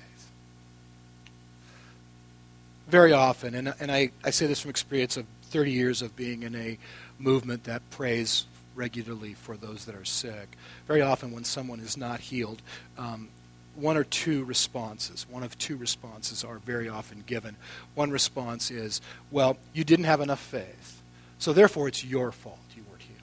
Very 2.88 3.12
often, 3.12 3.54
and, 3.54 3.74
and 3.80 3.90
I, 3.90 4.10
I 4.22 4.30
say 4.30 4.46
this 4.46 4.60
from 4.60 4.70
experience 4.70 5.16
of 5.16 5.26
30 5.44 5.70
years 5.70 6.02
of 6.02 6.14
being 6.16 6.42
in 6.42 6.54
a 6.54 6.78
movement 7.18 7.64
that 7.64 7.88
prays 7.90 8.44
regularly 8.74 9.34
for 9.34 9.56
those 9.56 9.84
that 9.86 9.94
are 9.94 10.04
sick. 10.04 10.56
Very 10.86 11.00
often, 11.00 11.32
when 11.32 11.44
someone 11.44 11.80
is 11.80 11.96
not 11.96 12.20
healed, 12.20 12.60
um, 12.98 13.28
one 13.76 13.96
or 13.96 14.04
two 14.04 14.44
responses, 14.44 15.26
one 15.28 15.42
of 15.42 15.56
two 15.58 15.76
responses 15.76 16.44
are 16.44 16.58
very 16.58 16.88
often 16.88 17.22
given. 17.26 17.56
One 17.94 18.10
response 18.10 18.70
is, 18.70 19.00
well, 19.30 19.56
you 19.72 19.84
didn't 19.84 20.04
have 20.04 20.20
enough 20.20 20.40
faith, 20.40 21.02
so 21.38 21.52
therefore 21.52 21.88
it's 21.88 22.04
your 22.04 22.32
fault 22.32 22.58
you 22.76 22.82
weren't 22.88 23.02
healed. 23.02 23.20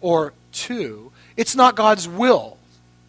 Or 0.00 0.32
two, 0.52 1.12
it's 1.36 1.56
not 1.56 1.74
God's 1.74 2.06
will 2.06 2.58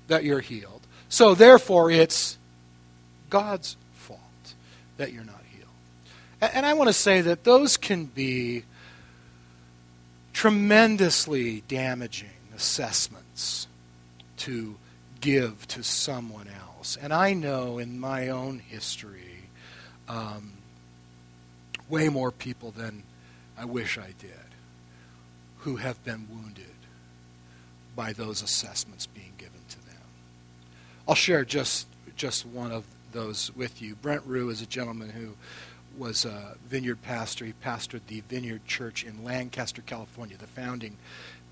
that 0.08 0.24
you're 0.24 0.40
healed, 0.40 0.82
so 1.10 1.36
therefore 1.36 1.92
it's 1.92 2.38
God's 3.30 3.76
fault 3.94 4.20
that 4.98 5.14
you're 5.14 5.24
not. 5.24 5.39
And 6.42 6.66
I 6.66 6.74
want 6.74 6.88
to 6.88 6.94
say 6.94 7.22
that 7.22 7.44
those 7.44 7.76
can 7.76 8.06
be 8.06 8.64
tremendously 10.32 11.62
damaging 11.68 12.30
assessments 12.56 13.68
to 14.38 14.78
give 15.20 15.68
to 15.68 15.84
someone 15.84 16.48
else. 16.48 16.98
And 17.02 17.14
I 17.14 17.34
know 17.34 17.78
in 17.78 18.00
my 18.00 18.30
own 18.30 18.60
history 18.60 19.50
um, 20.08 20.54
way 21.90 22.08
more 22.08 22.32
people 22.32 22.72
than 22.72 23.04
I 23.58 23.66
wish 23.66 23.98
I 23.98 24.14
did 24.18 24.32
who 25.60 25.76
have 25.76 26.02
been 26.06 26.26
wounded 26.32 26.66
by 27.96 28.14
those 28.14 28.42
assessments 28.42 29.08
being 29.08 29.34
given 29.38 29.60
to 29.68 29.86
them. 29.86 30.02
I'll 31.08 31.16
share 31.16 31.44
just 31.44 31.88
just 32.16 32.46
one 32.46 32.72
of 32.72 32.86
those 33.12 33.52
with 33.56 33.82
you. 33.82 33.96
Brent 33.96 34.24
Rue 34.26 34.50
is 34.50 34.62
a 34.62 34.66
gentleman 34.66 35.10
who 35.10 35.36
was 36.00 36.26
a 36.26 36.56
vineyard 36.66 37.02
pastor. 37.02 37.46
He 37.46 37.54
pastored 37.54 38.02
the 38.08 38.22
Vineyard 38.22 38.66
Church 38.66 39.04
in 39.04 39.24
Lancaster, 39.24 39.82
California, 39.82 40.38
the 40.38 40.48
founding 40.48 40.98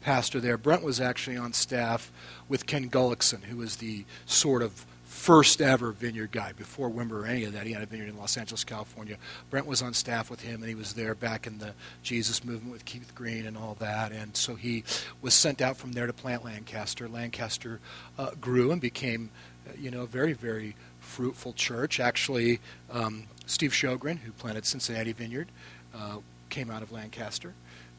pastor 0.01 0.39
there. 0.39 0.57
Brent 0.57 0.83
was 0.83 1.01
actually 1.01 1.37
on 1.37 1.53
staff 1.53 2.11
with 2.47 2.65
Ken 2.65 2.89
Gulliksen, 2.89 3.43
who 3.43 3.57
was 3.57 3.75
the 3.75 4.05
sort 4.25 4.61
of 4.61 4.85
first 5.03 5.61
ever 5.61 5.91
vineyard 5.91 6.31
guy 6.31 6.51
before 6.51 6.89
Wimber 6.89 7.23
or 7.23 7.25
any 7.25 7.43
of 7.43 7.53
that. 7.53 7.65
He 7.65 7.73
had 7.73 7.81
a 7.81 7.85
vineyard 7.85 8.09
in 8.09 8.17
Los 8.17 8.37
Angeles, 8.37 8.63
California. 8.63 9.17
Brent 9.49 9.65
was 9.65 9.81
on 9.81 9.93
staff 9.93 10.29
with 10.29 10.41
him, 10.41 10.61
and 10.61 10.69
he 10.69 10.75
was 10.75 10.93
there 10.93 11.15
back 11.15 11.47
in 11.47 11.57
the 11.57 11.73
Jesus 12.03 12.43
movement 12.43 12.71
with 12.71 12.85
Keith 12.85 13.15
Green 13.15 13.45
and 13.45 13.57
all 13.57 13.75
that. 13.79 14.11
And 14.11 14.35
so 14.37 14.55
he 14.55 14.83
was 15.21 15.33
sent 15.33 15.61
out 15.61 15.77
from 15.77 15.93
there 15.93 16.07
to 16.07 16.13
plant 16.13 16.45
Lancaster. 16.45 17.07
Lancaster 17.07 17.79
uh, 18.17 18.31
grew 18.39 18.71
and 18.71 18.79
became, 18.79 19.31
uh, 19.67 19.73
you 19.77 19.91
know, 19.91 20.05
very, 20.05 20.33
very 20.33 20.75
fruitful 21.07 21.53
church. 21.53 21.99
Actually, 21.99 22.59
um, 22.91 23.23
Steve 23.45 23.71
Sjogren, 23.71 24.19
who 24.19 24.31
planted 24.33 24.65
Cincinnati 24.65 25.13
Vineyard, 25.13 25.47
uh, 25.95 26.17
came 26.49 26.69
out 26.69 26.81
of 26.81 26.91
Lancaster. 26.91 27.53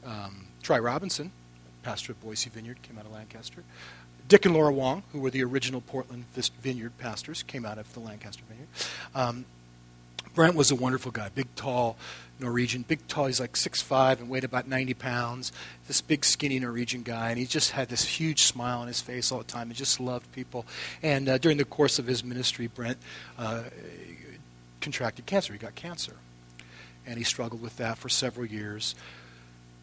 Um, 0.05 0.47
Tri 0.63 0.79
Robinson, 0.79 1.33
pastor 1.83 2.13
of 2.13 2.21
Boise 2.21 2.51
Vineyard, 2.51 2.83
came 2.83 2.99
out 2.99 3.07
of 3.07 3.13
Lancaster. 3.13 3.65
Dick 4.29 4.45
and 4.45 4.55
Laura 4.55 4.73
Wong, 4.73 5.03
who 5.13 5.21
were 5.21 5.31
the 5.31 5.43
original 5.43 5.81
Portland 5.81 6.25
Vineyard 6.61 6.97
pastors, 6.99 7.43
came 7.43 7.65
out 7.65 7.79
of 7.79 7.93
the 7.95 8.01
Lancaster 8.01 8.43
Vineyard. 8.49 8.69
Um, 9.15 9.47
Brent 10.39 10.55
was 10.55 10.71
a 10.71 10.77
wonderful 10.77 11.11
guy, 11.11 11.31
big, 11.35 11.53
tall 11.57 11.97
Norwegian, 12.39 12.85
big, 12.87 13.05
tall. 13.09 13.27
He's 13.27 13.41
like 13.41 13.57
six 13.57 13.83
five 13.83 14.21
and 14.21 14.29
weighed 14.29 14.45
about 14.45 14.69
90 14.69 14.95
pounds. 14.95 15.51
This 15.89 16.01
big, 16.01 16.25
skinny 16.25 16.61
Norwegian 16.61 17.03
guy, 17.03 17.31
and 17.31 17.41
he 17.41 17.45
just 17.45 17.73
had 17.73 17.89
this 17.89 18.05
huge 18.05 18.43
smile 18.43 18.79
on 18.79 18.87
his 18.87 19.01
face 19.01 19.33
all 19.33 19.39
the 19.39 19.45
time. 19.45 19.67
He 19.67 19.75
just 19.75 19.99
loved 19.99 20.31
people. 20.31 20.65
And 21.03 21.29
uh, 21.29 21.39
during 21.39 21.59
the 21.59 21.65
course 21.65 21.99
of 21.99 22.07
his 22.07 22.23
ministry, 22.23 22.69
Brent 22.69 22.99
uh, 23.37 23.65
contracted 24.81 25.27
cancer. 25.27 25.53
He 25.55 25.59
got 25.59 25.75
cancer, 25.75 26.15
and 27.05 27.19
he 27.19 27.25
struggled 27.25 27.61
with 27.61 27.77
that 27.79 27.99
for 27.99 28.09
several 28.09 28.47
years 28.47 28.95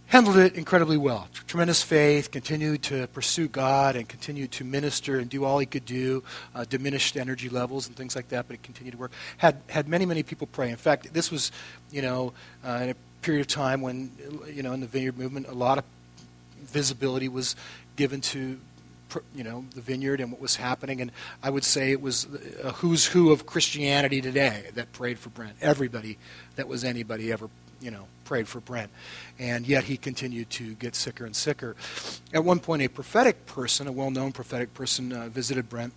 handled 0.08 0.38
it 0.38 0.56
incredibly 0.56 0.98
well. 0.98 1.28
Tremendous 1.48 1.82
faith, 1.82 2.32
continued 2.32 2.84
to 2.84 3.08
pursue 3.08 3.48
God 3.48 3.96
and 3.96 4.08
continued 4.08 4.52
to 4.54 4.64
minister 4.64 5.20
and 5.20 5.30
do 5.30 5.44
all 5.44 5.60
he 5.60 5.66
could 5.66 5.86
do, 5.86 6.24
uh, 6.54 6.66
diminished 6.66 7.18
energy 7.18 7.50
levels 7.50 7.88
and 7.88 7.96
things 7.96 8.16
like 8.16 8.30
that, 8.30 8.48
but 8.48 8.56
it 8.56 8.64
continued 8.64 8.92
to 8.92 8.98
work. 8.98 9.12
Had, 9.38 9.62
had 9.68 9.88
many, 9.88 10.06
many 10.06 10.24
people 10.24 10.48
pray. 10.48 10.70
In 10.70 10.78
fact, 10.78 11.14
this 11.14 11.32
was, 11.32 11.52
you 11.92 12.02
know, 12.02 12.34
uh, 12.64 12.80
in 12.84 12.90
a 12.92 12.96
period 13.22 13.42
of 13.42 13.48
time 13.48 13.82
when, 13.82 14.12
you 14.54 14.64
know, 14.64 14.74
in 14.74 14.80
the 14.80 14.88
vineyard 14.88 15.18
movement, 15.18 15.48
a 15.48 15.54
lot 15.54 15.78
of 15.78 15.84
visibility 16.62 17.28
was 17.28 17.56
given 17.96 18.22
to 18.22 18.60
you 19.34 19.44
know 19.44 19.64
the 19.74 19.82
vineyard 19.82 20.20
and 20.20 20.30
what 20.30 20.42
was 20.42 20.58
happening 20.58 21.00
and 21.00 21.10
i 21.42 21.50
would 21.50 21.64
say 21.64 21.92
it 21.92 22.02
was 22.02 22.28
a 22.64 22.72
who's 22.74 23.06
who 23.06 23.32
of 23.32 23.46
christianity 23.46 24.20
today 24.20 24.66
that 24.74 24.92
prayed 24.92 25.18
for 25.18 25.30
brent 25.30 25.56
everybody 25.62 26.18
that 26.58 26.68
was 26.68 26.84
anybody 26.84 27.32
ever 27.32 27.50
you 27.86 27.92
know, 27.92 28.08
prayed 28.26 28.48
for 28.48 28.60
Brent. 28.60 28.90
And 29.38 29.68
yet 29.68 29.84
he 29.84 29.96
continued 29.96 30.50
to 30.52 30.74
get 30.74 30.96
sicker 30.96 31.26
and 31.26 31.36
sicker. 31.36 31.76
At 32.34 32.44
one 32.44 32.60
point, 32.60 32.82
a 32.82 32.88
prophetic 32.88 33.46
person, 33.46 33.88
a 33.88 33.92
well 33.92 34.10
known 34.10 34.32
prophetic 34.32 34.74
person, 34.74 35.14
uh, 35.14 35.30
visited 35.30 35.70
Brent 35.70 35.94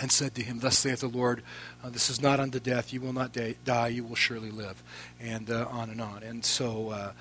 and 0.00 0.10
said 0.10 0.34
to 0.36 0.42
him, 0.42 0.60
Thus 0.60 0.78
saith 0.78 1.00
the 1.00 1.08
Lord, 1.08 1.42
uh, 1.82 1.90
this 1.90 2.08
is 2.08 2.22
not 2.22 2.40
unto 2.40 2.60
death. 2.60 2.92
You 2.92 3.00
will 3.00 3.12
not 3.12 3.32
da- 3.32 3.56
die, 3.64 3.88
you 3.88 4.04
will 4.04 4.14
surely 4.14 4.50
live. 4.50 4.82
And 5.20 5.50
uh, 5.50 5.66
on 5.68 5.90
and 5.90 6.00
on. 6.00 6.22
And 6.22 6.44
so 6.44 6.90
uh, 6.90 7.12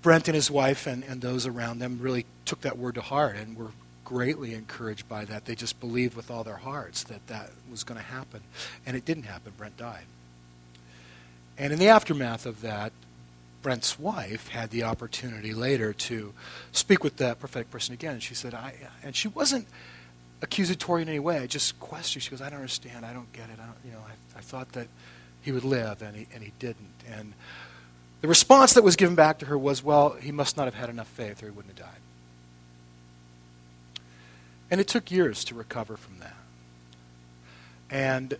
Brent 0.00 0.26
and 0.26 0.34
his 0.34 0.50
wife 0.50 0.86
and, 0.86 1.04
and 1.04 1.20
those 1.20 1.46
around 1.46 1.78
them 1.78 1.98
really 2.00 2.24
took 2.46 2.62
that 2.62 2.78
word 2.78 2.94
to 2.96 3.02
heart 3.02 3.36
and 3.36 3.56
were 3.56 3.72
greatly 4.04 4.54
encouraged 4.54 5.08
by 5.08 5.26
that. 5.26 5.44
They 5.44 5.54
just 5.54 5.78
believed 5.80 6.16
with 6.16 6.30
all 6.30 6.44
their 6.44 6.56
hearts 6.56 7.04
that 7.04 7.26
that 7.28 7.50
was 7.70 7.84
going 7.84 8.00
to 8.00 8.06
happen. 8.06 8.40
And 8.84 8.96
it 8.96 9.04
didn't 9.04 9.24
happen. 9.24 9.52
Brent 9.56 9.76
died. 9.76 10.04
And 11.58 11.72
in 11.72 11.78
the 11.78 11.88
aftermath 11.88 12.46
of 12.46 12.62
that, 12.62 12.92
Brent's 13.62 13.98
wife 13.98 14.48
had 14.48 14.70
the 14.70 14.82
opportunity 14.82 15.54
later 15.54 15.92
to 15.92 16.32
speak 16.72 17.04
with 17.04 17.18
that 17.18 17.38
prophetic 17.38 17.70
person 17.70 17.94
again. 17.94 18.14
And 18.14 18.22
she 18.22 18.34
said, 18.34 18.54
I, 18.54 18.74
and 19.02 19.14
she 19.14 19.28
wasn't 19.28 19.68
accusatory 20.40 21.02
in 21.02 21.08
any 21.08 21.20
way. 21.20 21.38
I 21.38 21.46
just 21.46 21.78
questioned. 21.78 22.24
She 22.24 22.30
goes, 22.30 22.42
I 22.42 22.50
don't 22.50 22.56
understand. 22.56 23.06
I 23.06 23.12
don't 23.12 23.32
get 23.32 23.44
it. 23.44 23.58
I 23.62 23.66
don't, 23.66 23.76
you 23.84 23.92
know, 23.92 24.00
I, 24.00 24.38
I 24.38 24.40
thought 24.40 24.72
that 24.72 24.88
he 25.42 25.52
would 25.52 25.64
live, 25.64 26.02
and 26.02 26.16
he, 26.16 26.26
and 26.34 26.42
he 26.42 26.52
didn't. 26.58 26.94
And 27.08 27.34
the 28.20 28.28
response 28.28 28.74
that 28.74 28.82
was 28.82 28.96
given 28.96 29.14
back 29.14 29.38
to 29.40 29.46
her 29.46 29.58
was, 29.58 29.82
well, 29.82 30.10
he 30.10 30.32
must 30.32 30.56
not 30.56 30.64
have 30.64 30.74
had 30.74 30.88
enough 30.88 31.08
faith 31.08 31.42
or 31.42 31.46
he 31.46 31.52
wouldn't 31.52 31.78
have 31.78 31.86
died. 31.88 32.00
And 34.70 34.80
it 34.80 34.88
took 34.88 35.10
years 35.10 35.44
to 35.44 35.54
recover 35.54 35.96
from 35.96 36.18
that. 36.20 36.36
And 37.90 38.38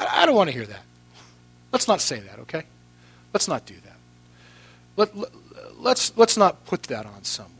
I, 0.00 0.22
I 0.22 0.26
don't 0.26 0.34
want 0.34 0.48
to 0.48 0.56
hear 0.56 0.66
that. 0.66 0.82
Let's 1.72 1.86
not 1.86 2.00
say 2.00 2.18
that, 2.18 2.40
okay? 2.40 2.64
Let's 3.32 3.46
not 3.46 3.64
do 3.66 3.74
that. 3.74 3.96
Let, 4.96 5.16
let, 5.16 5.30
let's, 5.78 6.16
let's 6.16 6.36
not 6.36 6.64
put 6.64 6.84
that 6.84 7.06
on 7.06 7.22
someone. 7.22 7.54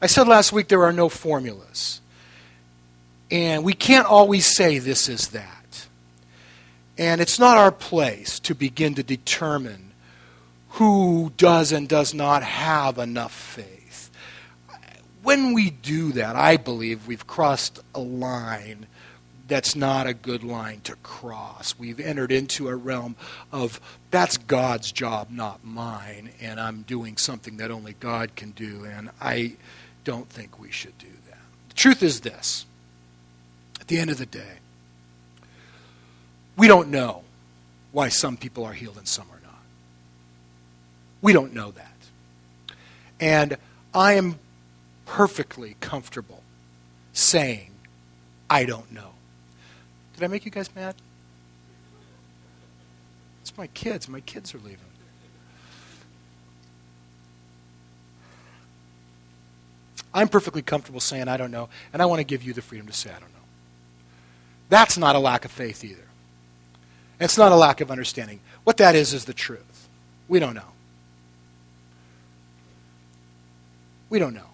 I 0.00 0.06
said 0.06 0.28
last 0.28 0.52
week 0.52 0.68
there 0.68 0.84
are 0.84 0.92
no 0.92 1.08
formulas. 1.08 2.00
And 3.30 3.64
we 3.64 3.72
can't 3.72 4.06
always 4.06 4.46
say 4.46 4.78
this 4.78 5.08
is 5.08 5.28
that. 5.28 5.86
And 6.96 7.20
it's 7.20 7.40
not 7.40 7.58
our 7.58 7.72
place 7.72 8.38
to 8.40 8.54
begin 8.54 8.94
to 8.94 9.02
determine 9.02 9.90
who 10.70 11.32
does 11.36 11.72
and 11.72 11.88
does 11.88 12.14
not 12.14 12.42
have 12.42 12.98
enough 12.98 13.32
faith. 13.32 14.10
When 15.22 15.54
we 15.54 15.70
do 15.70 16.12
that, 16.12 16.36
I 16.36 16.56
believe 16.56 17.06
we've 17.06 17.26
crossed 17.26 17.80
a 17.94 18.00
line 18.00 18.86
that's 19.46 19.76
not 19.76 20.06
a 20.06 20.14
good 20.14 20.42
line 20.42 20.80
to 20.84 20.96
cross. 20.96 21.74
We've 21.78 22.00
entered 22.00 22.32
into 22.32 22.68
a 22.68 22.76
realm 22.76 23.16
of 23.52 23.80
that's 24.10 24.36
God's 24.36 24.90
job, 24.90 25.28
not 25.30 25.64
mine, 25.64 26.30
and 26.40 26.58
I'm 26.58 26.82
doing 26.82 27.16
something 27.16 27.58
that 27.58 27.70
only 27.70 27.94
God 28.00 28.36
can 28.36 28.52
do, 28.52 28.84
and 28.84 29.10
I 29.20 29.54
don't 30.04 30.28
think 30.28 30.58
we 30.58 30.70
should 30.70 30.96
do 30.98 31.08
that. 31.28 31.38
The 31.68 31.74
truth 31.74 32.02
is 32.02 32.20
this 32.20 32.66
at 33.80 33.88
the 33.88 33.98
end 33.98 34.10
of 34.10 34.18
the 34.18 34.26
day, 34.26 34.58
we 36.56 36.68
don't 36.68 36.88
know 36.88 37.22
why 37.92 38.08
some 38.08 38.36
people 38.36 38.64
are 38.64 38.72
healed 38.72 38.96
and 38.96 39.08
some 39.08 39.26
are 39.30 39.40
not. 39.42 39.62
We 41.20 41.32
don't 41.32 41.52
know 41.52 41.70
that. 41.72 41.90
And 43.20 43.56
I 43.92 44.14
am 44.14 44.38
perfectly 45.06 45.76
comfortable 45.80 46.42
saying, 47.12 47.70
I 48.48 48.64
don't 48.64 48.90
know. 48.92 49.13
Did 50.14 50.24
I 50.24 50.26
make 50.28 50.44
you 50.44 50.50
guys 50.50 50.74
mad? 50.74 50.94
It's 53.42 53.56
my 53.56 53.66
kids. 53.68 54.08
My 54.08 54.20
kids 54.20 54.54
are 54.54 54.58
leaving. 54.58 54.78
I'm 60.14 60.28
perfectly 60.28 60.62
comfortable 60.62 61.00
saying 61.00 61.26
I 61.26 61.36
don't 61.36 61.50
know, 61.50 61.68
and 61.92 62.00
I 62.00 62.06
want 62.06 62.20
to 62.20 62.24
give 62.24 62.44
you 62.44 62.52
the 62.52 62.62
freedom 62.62 62.86
to 62.86 62.92
say 62.92 63.10
I 63.10 63.18
don't 63.18 63.32
know. 63.32 63.40
That's 64.68 64.96
not 64.96 65.16
a 65.16 65.18
lack 65.18 65.44
of 65.44 65.50
faith 65.50 65.84
either. 65.84 66.06
It's 67.18 67.36
not 67.36 67.52
a 67.52 67.56
lack 67.56 67.80
of 67.80 67.90
understanding. 67.90 68.40
What 68.62 68.76
that 68.76 68.94
is 68.94 69.12
is 69.12 69.24
the 69.24 69.34
truth. 69.34 69.88
We 70.28 70.38
don't 70.38 70.54
know. 70.54 70.72
We 74.08 74.18
don't 74.18 74.34
know. 74.34 74.50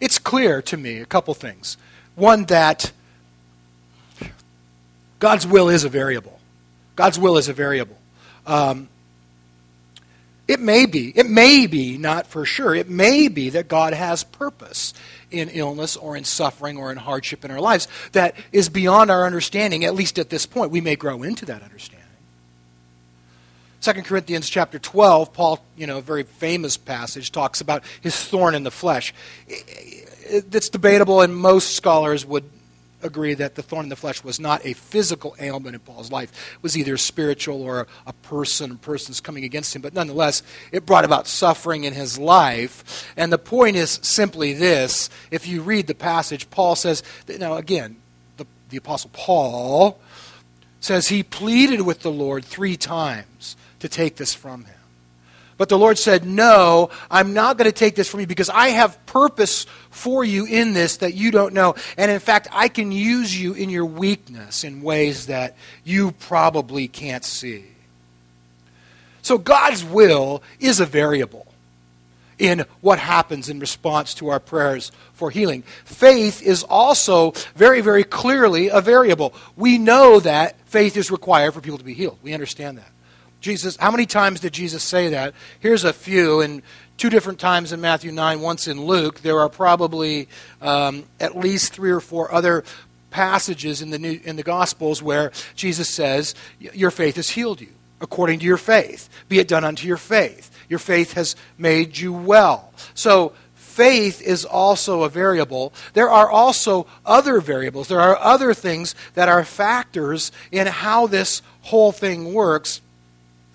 It's 0.00 0.18
clear 0.18 0.60
to 0.62 0.76
me 0.76 0.98
a 0.98 1.06
couple 1.06 1.32
things. 1.34 1.76
One, 2.16 2.44
that 2.46 2.92
God's 5.20 5.46
will 5.46 5.68
is 5.68 5.84
a 5.84 5.88
variable. 5.88 6.40
God's 6.96 7.18
will 7.18 7.36
is 7.36 7.48
a 7.48 7.52
variable. 7.52 7.96
Um, 8.46 8.88
it 10.48 10.58
may 10.58 10.86
be, 10.86 11.16
it 11.16 11.30
may 11.30 11.68
be, 11.68 11.96
not 11.96 12.26
for 12.26 12.44
sure, 12.44 12.74
it 12.74 12.88
may 12.88 13.28
be 13.28 13.50
that 13.50 13.68
God 13.68 13.92
has 13.92 14.24
purpose 14.24 14.92
in 15.30 15.48
illness 15.50 15.96
or 15.96 16.16
in 16.16 16.24
suffering 16.24 16.76
or 16.76 16.90
in 16.90 16.96
hardship 16.96 17.44
in 17.44 17.52
our 17.52 17.60
lives 17.60 17.86
that 18.12 18.34
is 18.50 18.68
beyond 18.68 19.12
our 19.12 19.24
understanding, 19.24 19.84
at 19.84 19.94
least 19.94 20.18
at 20.18 20.28
this 20.28 20.46
point. 20.46 20.72
We 20.72 20.80
may 20.80 20.96
grow 20.96 21.22
into 21.22 21.46
that 21.46 21.62
understanding. 21.62 22.00
2 23.82 23.92
Corinthians 24.02 24.50
chapter 24.50 24.78
12, 24.78 25.32
Paul, 25.32 25.64
you 25.76 25.86
know, 25.86 25.98
a 25.98 26.02
very 26.02 26.24
famous 26.24 26.76
passage, 26.76 27.30
talks 27.30 27.60
about 27.60 27.84
his 28.00 28.16
thorn 28.16 28.54
in 28.54 28.64
the 28.64 28.70
flesh. 28.70 29.14
It's 29.46 30.68
debatable, 30.68 31.20
and 31.20 31.34
most 31.34 31.76
scholars 31.76 32.26
would 32.26 32.44
agree 33.02 33.34
that 33.34 33.54
the 33.54 33.62
thorn 33.62 33.84
in 33.84 33.88
the 33.88 33.96
flesh 33.96 34.22
was 34.22 34.40
not 34.40 34.64
a 34.64 34.74
physical 34.74 35.34
ailment 35.40 35.74
in 35.74 35.80
Paul's 35.80 36.10
life. 36.10 36.30
It 36.54 36.62
was 36.62 36.76
either 36.76 36.96
spiritual 36.96 37.62
or 37.62 37.86
a 38.06 38.12
person, 38.12 38.78
persons 38.78 39.20
coming 39.20 39.44
against 39.44 39.74
him. 39.74 39.82
But 39.82 39.94
nonetheless, 39.94 40.42
it 40.72 40.86
brought 40.86 41.04
about 41.04 41.26
suffering 41.26 41.84
in 41.84 41.92
his 41.92 42.18
life. 42.18 43.12
And 43.16 43.32
the 43.32 43.38
point 43.38 43.76
is 43.76 43.98
simply 44.02 44.52
this. 44.52 45.10
If 45.30 45.46
you 45.46 45.62
read 45.62 45.86
the 45.86 45.94
passage, 45.94 46.50
Paul 46.50 46.76
says, 46.76 47.02
that, 47.26 47.38
now 47.38 47.54
again, 47.56 47.96
the, 48.36 48.46
the 48.68 48.76
Apostle 48.76 49.10
Paul 49.12 49.98
says 50.80 51.08
he 51.08 51.22
pleaded 51.22 51.82
with 51.82 52.00
the 52.00 52.10
Lord 52.10 52.44
three 52.44 52.76
times 52.76 53.56
to 53.80 53.88
take 53.88 54.16
this 54.16 54.34
from 54.34 54.64
him. 54.64 54.79
But 55.60 55.68
the 55.68 55.76
Lord 55.76 55.98
said, 55.98 56.24
No, 56.24 56.88
I'm 57.10 57.34
not 57.34 57.58
going 57.58 57.66
to 57.66 57.78
take 57.78 57.94
this 57.94 58.08
from 58.08 58.20
you 58.20 58.26
because 58.26 58.48
I 58.48 58.68
have 58.68 59.04
purpose 59.04 59.66
for 59.90 60.24
you 60.24 60.46
in 60.46 60.72
this 60.72 60.96
that 60.96 61.12
you 61.12 61.30
don't 61.30 61.52
know. 61.52 61.74
And 61.98 62.10
in 62.10 62.18
fact, 62.18 62.48
I 62.50 62.68
can 62.68 62.92
use 62.92 63.38
you 63.38 63.52
in 63.52 63.68
your 63.68 63.84
weakness 63.84 64.64
in 64.64 64.80
ways 64.80 65.26
that 65.26 65.58
you 65.84 66.12
probably 66.12 66.88
can't 66.88 67.26
see. 67.26 67.66
So 69.20 69.36
God's 69.36 69.84
will 69.84 70.42
is 70.60 70.80
a 70.80 70.86
variable 70.86 71.46
in 72.38 72.64
what 72.80 72.98
happens 72.98 73.50
in 73.50 73.60
response 73.60 74.14
to 74.14 74.30
our 74.30 74.40
prayers 74.40 74.92
for 75.12 75.30
healing. 75.30 75.62
Faith 75.84 76.40
is 76.40 76.62
also 76.62 77.34
very, 77.54 77.82
very 77.82 78.04
clearly 78.04 78.68
a 78.68 78.80
variable. 78.80 79.34
We 79.56 79.76
know 79.76 80.20
that 80.20 80.58
faith 80.70 80.96
is 80.96 81.10
required 81.10 81.52
for 81.52 81.60
people 81.60 81.76
to 81.76 81.84
be 81.84 81.92
healed. 81.92 82.16
We 82.22 82.32
understand 82.32 82.78
that. 82.78 82.90
Jesus, 83.40 83.76
how 83.76 83.90
many 83.90 84.06
times 84.06 84.40
did 84.40 84.52
Jesus 84.52 84.82
say 84.82 85.08
that? 85.08 85.34
Here's 85.60 85.84
a 85.84 85.92
few, 85.92 86.40
and 86.40 86.62
two 86.98 87.08
different 87.08 87.38
times 87.38 87.72
in 87.72 87.80
Matthew 87.80 88.12
9, 88.12 88.40
once 88.40 88.68
in 88.68 88.84
Luke. 88.84 89.20
There 89.20 89.40
are 89.40 89.48
probably 89.48 90.28
um, 90.60 91.04
at 91.18 91.36
least 91.36 91.72
three 91.72 91.90
or 91.90 92.00
four 92.00 92.32
other 92.32 92.64
passages 93.10 93.80
in 93.80 93.90
the, 93.90 93.98
New, 93.98 94.20
in 94.24 94.36
the 94.36 94.42
Gospels 94.42 95.02
where 95.02 95.32
Jesus 95.54 95.88
says, 95.88 96.34
Your 96.58 96.90
faith 96.90 97.16
has 97.16 97.30
healed 97.30 97.62
you, 97.62 97.72
according 98.00 98.40
to 98.40 98.44
your 98.44 98.58
faith. 98.58 99.08
Be 99.28 99.38
it 99.38 99.48
done 99.48 99.64
unto 99.64 99.88
your 99.88 99.96
faith. 99.96 100.50
Your 100.68 100.78
faith 100.78 101.14
has 101.14 101.34
made 101.56 101.96
you 101.96 102.12
well. 102.12 102.72
So, 102.94 103.32
faith 103.54 104.20
is 104.20 104.44
also 104.44 105.04
a 105.04 105.08
variable. 105.08 105.72
There 105.94 106.10
are 106.10 106.28
also 106.28 106.86
other 107.06 107.40
variables. 107.40 107.88
There 107.88 108.00
are 108.00 108.18
other 108.18 108.52
things 108.52 108.94
that 109.14 109.28
are 109.28 109.44
factors 109.44 110.32
in 110.52 110.66
how 110.66 111.06
this 111.06 111.40
whole 111.62 111.92
thing 111.92 112.34
works. 112.34 112.82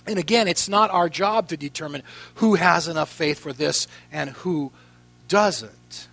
And 0.07 0.19
again, 0.19 0.47
it's 0.47 0.69
not 0.69 0.91
our 0.91 1.09
job 1.09 1.49
to 1.49 1.57
determine 1.57 2.03
who 2.35 2.55
has 2.55 2.87
enough 2.87 3.09
faith 3.09 3.39
for 3.39 3.53
this 3.53 3.87
and 4.11 4.29
who 4.31 4.71
doesn't. 5.27 6.07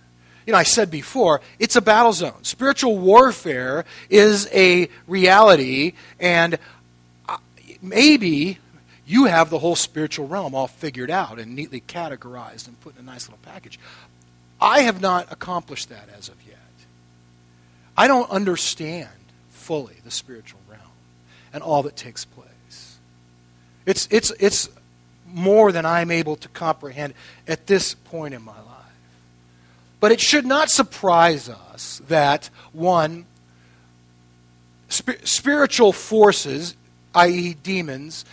You 0.45 0.53
know, 0.53 0.59
I 0.59 0.63
said 0.63 0.91
before, 0.91 1.41
it's 1.59 1.75
a 1.75 1.81
battle 1.81 2.13
zone. 2.13 2.43
Spiritual 2.43 2.97
warfare 2.97 3.85
is 4.09 4.49
a 4.51 4.89
reality, 5.07 5.93
and 6.19 6.57
uh, 7.29 7.37
maybe 7.81 8.57
you 9.05 9.25
have 9.25 9.49
the 9.49 9.59
whole 9.59 9.75
spiritual 9.75 10.27
realm 10.27 10.55
all 10.55 10.67
figured 10.67 11.09
out 11.09 11.39
and 11.39 11.55
neatly 11.55 11.81
categorized 11.81 12.67
and 12.67 12.79
put 12.81 12.95
in 12.95 13.01
a 13.01 13.05
nice 13.05 13.27
little 13.27 13.39
package. 13.43 13.79
I 14.59 14.81
have 14.81 15.01
not 15.01 15.31
accomplished 15.31 15.89
that 15.89 16.09
as 16.17 16.29
of 16.29 16.35
yet. 16.47 16.57
I 17.95 18.07
don't 18.07 18.29
understand 18.29 19.09
fully 19.49 19.95
the 20.03 20.11
spiritual 20.11 20.59
realm 20.69 20.81
and 21.53 21.63
all 21.63 21.83
that 21.83 21.95
takes 21.95 22.25
place. 22.25 22.47
It's, 23.85 24.07
it's, 24.11 24.31
it's 24.39 24.69
more 25.25 25.71
than 25.71 25.85
I'm 25.85 26.11
able 26.11 26.35
to 26.37 26.47
comprehend 26.49 27.13
at 27.47 27.67
this 27.67 27.93
point 27.95 28.33
in 28.33 28.41
my 28.41 28.53
life. 28.53 28.67
But 29.99 30.11
it 30.11 30.21
should 30.21 30.45
not 30.45 30.69
surprise 30.69 31.49
us 31.49 32.01
that, 32.07 32.49
one, 32.71 33.25
sp- 34.91 35.23
spiritual 35.23 35.93
forces, 35.93 36.75
i.e., 37.15 37.55
demons, 37.63 38.25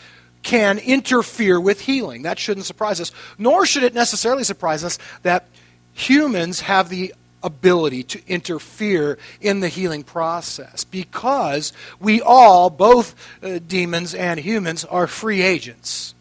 can 0.43 0.79
interfere 0.79 1.61
with 1.61 1.81
healing. 1.81 2.23
That 2.23 2.39
shouldn't 2.39 2.67
surprise 2.67 3.01
us. 3.01 3.13
Nor 3.39 3.67
should 3.67 3.83
it 3.83 3.95
necessarily 3.95 4.45
surprise 4.45 4.85
us 4.85 4.99
that 5.23 5.47
humans 5.93 6.61
have 6.61 6.89
the 6.89 7.15
ability 7.43 8.03
to 8.03 8.21
interfere 8.27 9.19
in 9.41 9.61
the 9.61 9.69
healing 9.69 10.03
process 10.03 10.85
because 10.85 11.73
we 11.99 12.21
all, 12.21 12.71
both 12.71 13.15
uh, 13.43 13.59
demons 13.67 14.15
and 14.15 14.39
humans, 14.41 14.85
are 14.85 15.07
free 15.07 15.43
agents. 15.43 16.15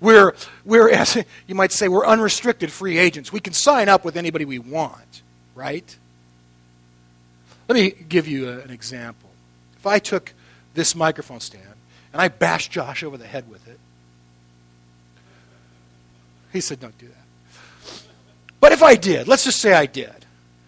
We're, 0.00 0.34
we're, 0.64 0.90
as 0.92 1.16
you 1.46 1.54
might 1.54 1.72
say, 1.72 1.88
we're 1.88 2.06
unrestricted 2.06 2.72
free 2.72 2.98
agents. 2.98 3.32
We 3.32 3.40
can 3.40 3.52
sign 3.52 3.88
up 3.88 4.04
with 4.04 4.16
anybody 4.16 4.44
we 4.44 4.58
want, 4.58 5.22
right? 5.54 5.96
Let 7.68 7.74
me 7.74 7.90
give 7.90 8.26
you 8.26 8.48
a, 8.48 8.58
an 8.60 8.70
example. 8.70 9.30
If 9.78 9.86
I 9.86 9.98
took 9.98 10.32
this 10.74 10.94
microphone 10.94 11.40
stand 11.40 11.64
and 12.12 12.20
I 12.20 12.28
bashed 12.28 12.70
Josh 12.70 13.02
over 13.02 13.16
the 13.16 13.26
head 13.26 13.48
with 13.50 13.66
it, 13.68 13.78
he 16.52 16.60
said, 16.60 16.80
Don't 16.80 16.96
do 16.98 17.08
that. 17.08 18.02
But 18.60 18.72
if 18.72 18.82
I 18.82 18.94
did, 18.94 19.26
let's 19.26 19.44
just 19.44 19.60
say 19.60 19.72
I 19.72 19.86
did, 19.86 20.21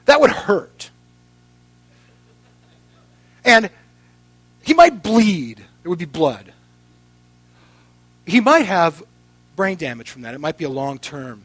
that 0.07 0.21
would 0.21 0.31
hurt. 0.31 0.91
And 3.45 3.71
he 4.63 4.75
might 4.75 5.03
bleed. 5.03 5.59
There 5.83 5.91
would 5.91 5.99
be 5.99 6.07
blood. 6.07 6.53
He 8.27 8.41
might 8.41 8.67
have 8.67 9.03
brain 9.57 9.77
damage 9.77 10.11
from 10.11 10.23
that. 10.23 10.35
It 10.35 10.41
might 10.41 10.57
be 10.57 10.65
a 10.65 10.71
long 10.71 10.99
term 10.99 11.45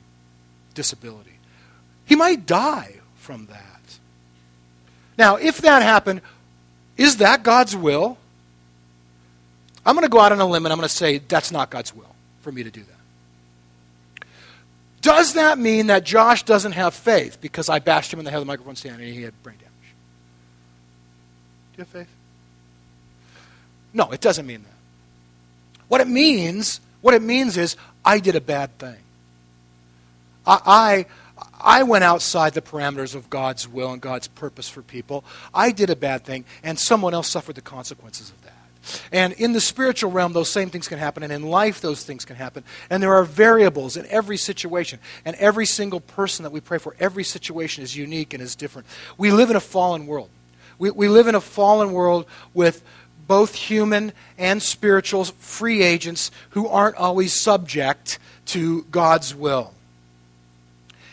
disability. 0.73 1.37
He 2.05 2.15
might 2.15 2.45
die 2.45 2.95
from 3.17 3.47
that. 3.47 3.99
Now, 5.17 5.35
if 5.35 5.59
that 5.59 5.83
happened, 5.83 6.21
is 6.95 7.17
that 7.17 7.43
God's 7.43 7.75
will? 7.75 8.17
I'm 9.85 9.95
going 9.95 10.05
to 10.05 10.09
go 10.09 10.19
out 10.19 10.31
on 10.31 10.39
a 10.39 10.45
limb 10.45 10.65
and 10.65 10.71
I'm 10.71 10.79
going 10.79 10.87
to 10.87 10.93
say 10.93 11.17
that's 11.17 11.51
not 11.51 11.69
God's 11.69 11.93
will 11.93 12.15
for 12.41 12.51
me 12.51 12.63
to 12.63 12.71
do 12.71 12.81
that. 12.81 12.98
Does 15.01 15.33
that 15.33 15.57
mean 15.57 15.87
that 15.87 16.03
Josh 16.03 16.43
doesn't 16.43 16.73
have 16.73 16.93
faith 16.93 17.39
because 17.39 17.69
I 17.69 17.79
bashed 17.79 18.11
him 18.11 18.19
in 18.19 18.25
the 18.25 18.31
head 18.31 18.37
of 18.37 18.41
the 18.41 18.47
microphone 18.47 18.75
stand 18.75 19.01
and 19.01 19.13
he 19.13 19.21
had 19.21 19.41
brain 19.43 19.57
damage? 19.57 19.73
Do 21.73 21.77
you 21.77 21.83
have 21.83 21.87
faith? 21.87 22.15
No, 23.93 24.11
it 24.11 24.21
doesn't 24.21 24.45
mean 24.45 24.63
that. 24.63 25.83
What 25.87 26.01
it 26.01 26.07
means, 26.07 26.81
what 27.01 27.13
it 27.13 27.21
means 27.21 27.57
is 27.57 27.75
I 28.03 28.19
did 28.19 28.35
a 28.35 28.41
bad 28.41 28.77
thing. 28.77 28.97
I, 30.45 30.59
I, 30.65 31.05
I 31.59 31.83
went 31.83 32.03
outside 32.03 32.53
the 32.53 32.61
parameters 32.61 33.15
of 33.15 33.29
God's 33.29 33.67
will 33.67 33.91
and 33.91 34.01
God's 34.01 34.27
purpose 34.27 34.69
for 34.69 34.81
people. 34.81 35.23
I 35.53 35.71
did 35.71 35.89
a 35.89 35.95
bad 35.95 36.25
thing, 36.25 36.45
and 36.63 36.77
someone 36.77 37.13
else 37.13 37.27
suffered 37.27 37.55
the 37.55 37.61
consequences 37.61 38.29
of 38.29 38.41
that. 38.43 38.53
And 39.11 39.33
in 39.33 39.53
the 39.53 39.61
spiritual 39.61 40.11
realm, 40.11 40.33
those 40.33 40.49
same 40.49 40.69
things 40.69 40.87
can 40.87 40.99
happen. 40.99 41.23
And 41.23 41.31
in 41.31 41.43
life, 41.43 41.81
those 41.81 42.03
things 42.03 42.25
can 42.25 42.35
happen. 42.35 42.63
And 42.89 43.01
there 43.01 43.13
are 43.13 43.23
variables 43.23 43.97
in 43.97 44.05
every 44.07 44.37
situation. 44.37 44.99
And 45.25 45.35
every 45.37 45.65
single 45.65 45.99
person 45.99 46.43
that 46.43 46.51
we 46.51 46.61
pray 46.61 46.77
for, 46.77 46.95
every 46.99 47.23
situation 47.23 47.83
is 47.83 47.95
unique 47.95 48.33
and 48.33 48.41
is 48.41 48.55
different. 48.55 48.87
We 49.17 49.31
live 49.31 49.49
in 49.49 49.55
a 49.55 49.61
fallen 49.61 50.07
world. 50.07 50.29
We, 50.77 50.91
we 50.91 51.09
live 51.09 51.27
in 51.27 51.35
a 51.35 51.41
fallen 51.41 51.91
world 51.91 52.25
with 52.53 52.83
both 53.27 53.53
human 53.53 54.11
and 54.37 54.61
spiritual 54.61 55.23
free 55.23 55.83
agents 55.83 56.31
who 56.51 56.67
aren't 56.67 56.95
always 56.95 57.39
subject 57.39 58.17
to 58.47 58.83
God's 58.85 59.35
will. 59.35 59.73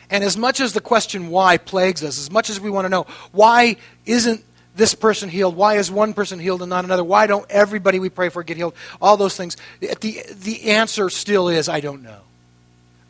And 0.08 0.22
as 0.24 0.36
much 0.36 0.60
as 0.60 0.72
the 0.72 0.80
question 0.80 1.28
why 1.28 1.58
plagues 1.58 2.02
us, 2.02 2.18
as 2.18 2.30
much 2.30 2.48
as 2.48 2.60
we 2.60 2.70
want 2.70 2.84
to 2.84 2.88
know 2.88 3.06
why 3.32 3.76
isn't 4.06 4.42
this 4.76 4.94
person 4.94 5.28
healed? 5.28 5.56
Why 5.56 5.76
is 5.76 5.90
one 5.90 6.14
person 6.14 6.38
healed 6.38 6.62
and 6.62 6.70
not 6.70 6.84
another? 6.84 7.02
Why 7.02 7.26
don't 7.26 7.50
everybody 7.50 7.98
we 7.98 8.10
pray 8.10 8.28
for 8.28 8.42
get 8.42 8.56
healed? 8.56 8.74
All 9.00 9.16
those 9.16 9.36
things. 9.36 9.56
The, 9.80 10.24
the 10.38 10.70
answer 10.70 11.10
still 11.10 11.48
is 11.48 11.68
I 11.68 11.80
don't 11.80 12.02
know. 12.02 12.20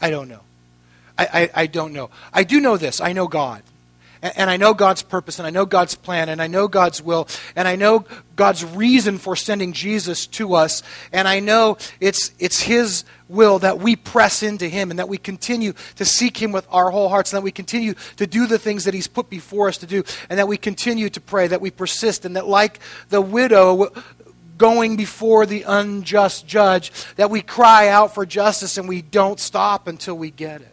I 0.01 0.11
don't 0.11 0.29
know. 0.29 0.41
I, 1.19 1.27
I, 1.33 1.63
I 1.63 1.67
don't 1.67 1.93
know. 1.93 2.11
I 2.33 2.45
do 2.45 2.61
know 2.61 2.77
this. 2.77 3.01
I 3.01 3.13
know 3.13 3.27
God. 3.27 3.63
And 4.23 4.49
I 4.51 4.57
know 4.57 4.75
God's 4.75 5.03
purpose, 5.03 5.39
and 5.39 5.47
I 5.47 5.51
know 5.51 5.67
God's 5.67 5.95
plan, 5.95 6.29
and 6.29 6.41
I 6.41 6.47
know 6.47 6.69
God's 6.69 7.03
will, 7.03 7.29
and 7.55 7.69
I 7.69 7.77
know 7.77 8.05
God's 8.35 8.65
reason 8.65 9.19
for 9.19 9.37
sending 9.37 9.73
Jesus 9.73 10.27
to 10.29 10.55
us, 10.55 10.83
and 11.13 11.29
I 11.29 11.41
know 11.41 11.79
it's, 12.01 12.33
it's 12.39 12.61
His 12.61 13.05
will 13.29 13.59
that 13.61 13.79
we 13.79 13.97
press 13.97 14.43
into 14.43 14.69
Him 14.69 14.91
and 14.91 14.99
that 14.99 15.09
we 15.09 15.19
continue 15.19 15.75
to 15.97 16.05
seek 16.05 16.37
Him 16.37 16.53
with 16.53 16.67
our 16.71 16.91
whole 16.91 17.09
hearts, 17.09 17.33
and 17.33 17.39
that 17.39 17.45
we 17.45 17.53
continue 17.53 17.95
to 18.17 18.27
do 18.27 18.47
the 18.47 18.59
things 18.59 18.85
that 18.85 18.95
He's 18.95 19.09
put 19.09 19.29
before 19.29 19.69
us 19.69 19.79
to 19.79 19.87
do, 19.87 20.03
and 20.31 20.39
that 20.39 20.49
we 20.49 20.57
continue 20.57 21.11
to 21.11 21.21
pray, 21.21 21.47
that 21.47 21.61
we 21.61 21.71
persist, 21.71 22.25
and 22.25 22.37
that 22.37 22.47
like 22.47 22.81
the 23.11 23.21
widow 23.21 23.93
going 24.59 24.97
before 24.97 25.47
the 25.47 25.63
unjust 25.63 26.47
judge, 26.47 26.91
that 27.17 27.31
we 27.31 27.43
cry 27.43 27.89
out 27.89 28.15
for 28.15 28.25
justice 28.25 28.79
and 28.79 28.89
we 28.89 29.03
don't 29.03 29.39
stop 29.39 29.87
until 29.87 30.17
we 30.17 30.31
get 30.31 30.61
it. 30.61 30.73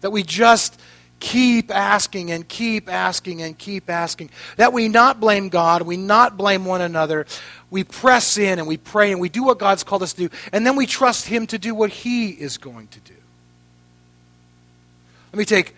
That 0.00 0.10
we 0.10 0.22
just 0.22 0.80
keep 1.20 1.70
asking 1.70 2.30
and 2.30 2.46
keep 2.48 2.88
asking 2.92 3.42
and 3.42 3.56
keep 3.56 3.88
asking. 3.90 4.30
That 4.56 4.72
we 4.72 4.88
not 4.88 5.20
blame 5.20 5.48
God, 5.48 5.82
we 5.82 5.96
not 5.96 6.36
blame 6.36 6.64
one 6.64 6.80
another. 6.80 7.26
We 7.70 7.84
press 7.84 8.38
in 8.38 8.58
and 8.58 8.68
we 8.68 8.76
pray 8.76 9.12
and 9.12 9.20
we 9.20 9.28
do 9.28 9.42
what 9.42 9.58
God's 9.58 9.82
called 9.84 10.02
us 10.02 10.12
to 10.14 10.28
do, 10.28 10.36
and 10.52 10.66
then 10.66 10.76
we 10.76 10.86
trust 10.86 11.26
Him 11.26 11.46
to 11.48 11.58
do 11.58 11.74
what 11.74 11.90
He 11.90 12.30
is 12.30 12.58
going 12.58 12.88
to 12.88 13.00
do. 13.00 13.14
Let 15.32 15.38
me 15.38 15.44
take, 15.44 15.74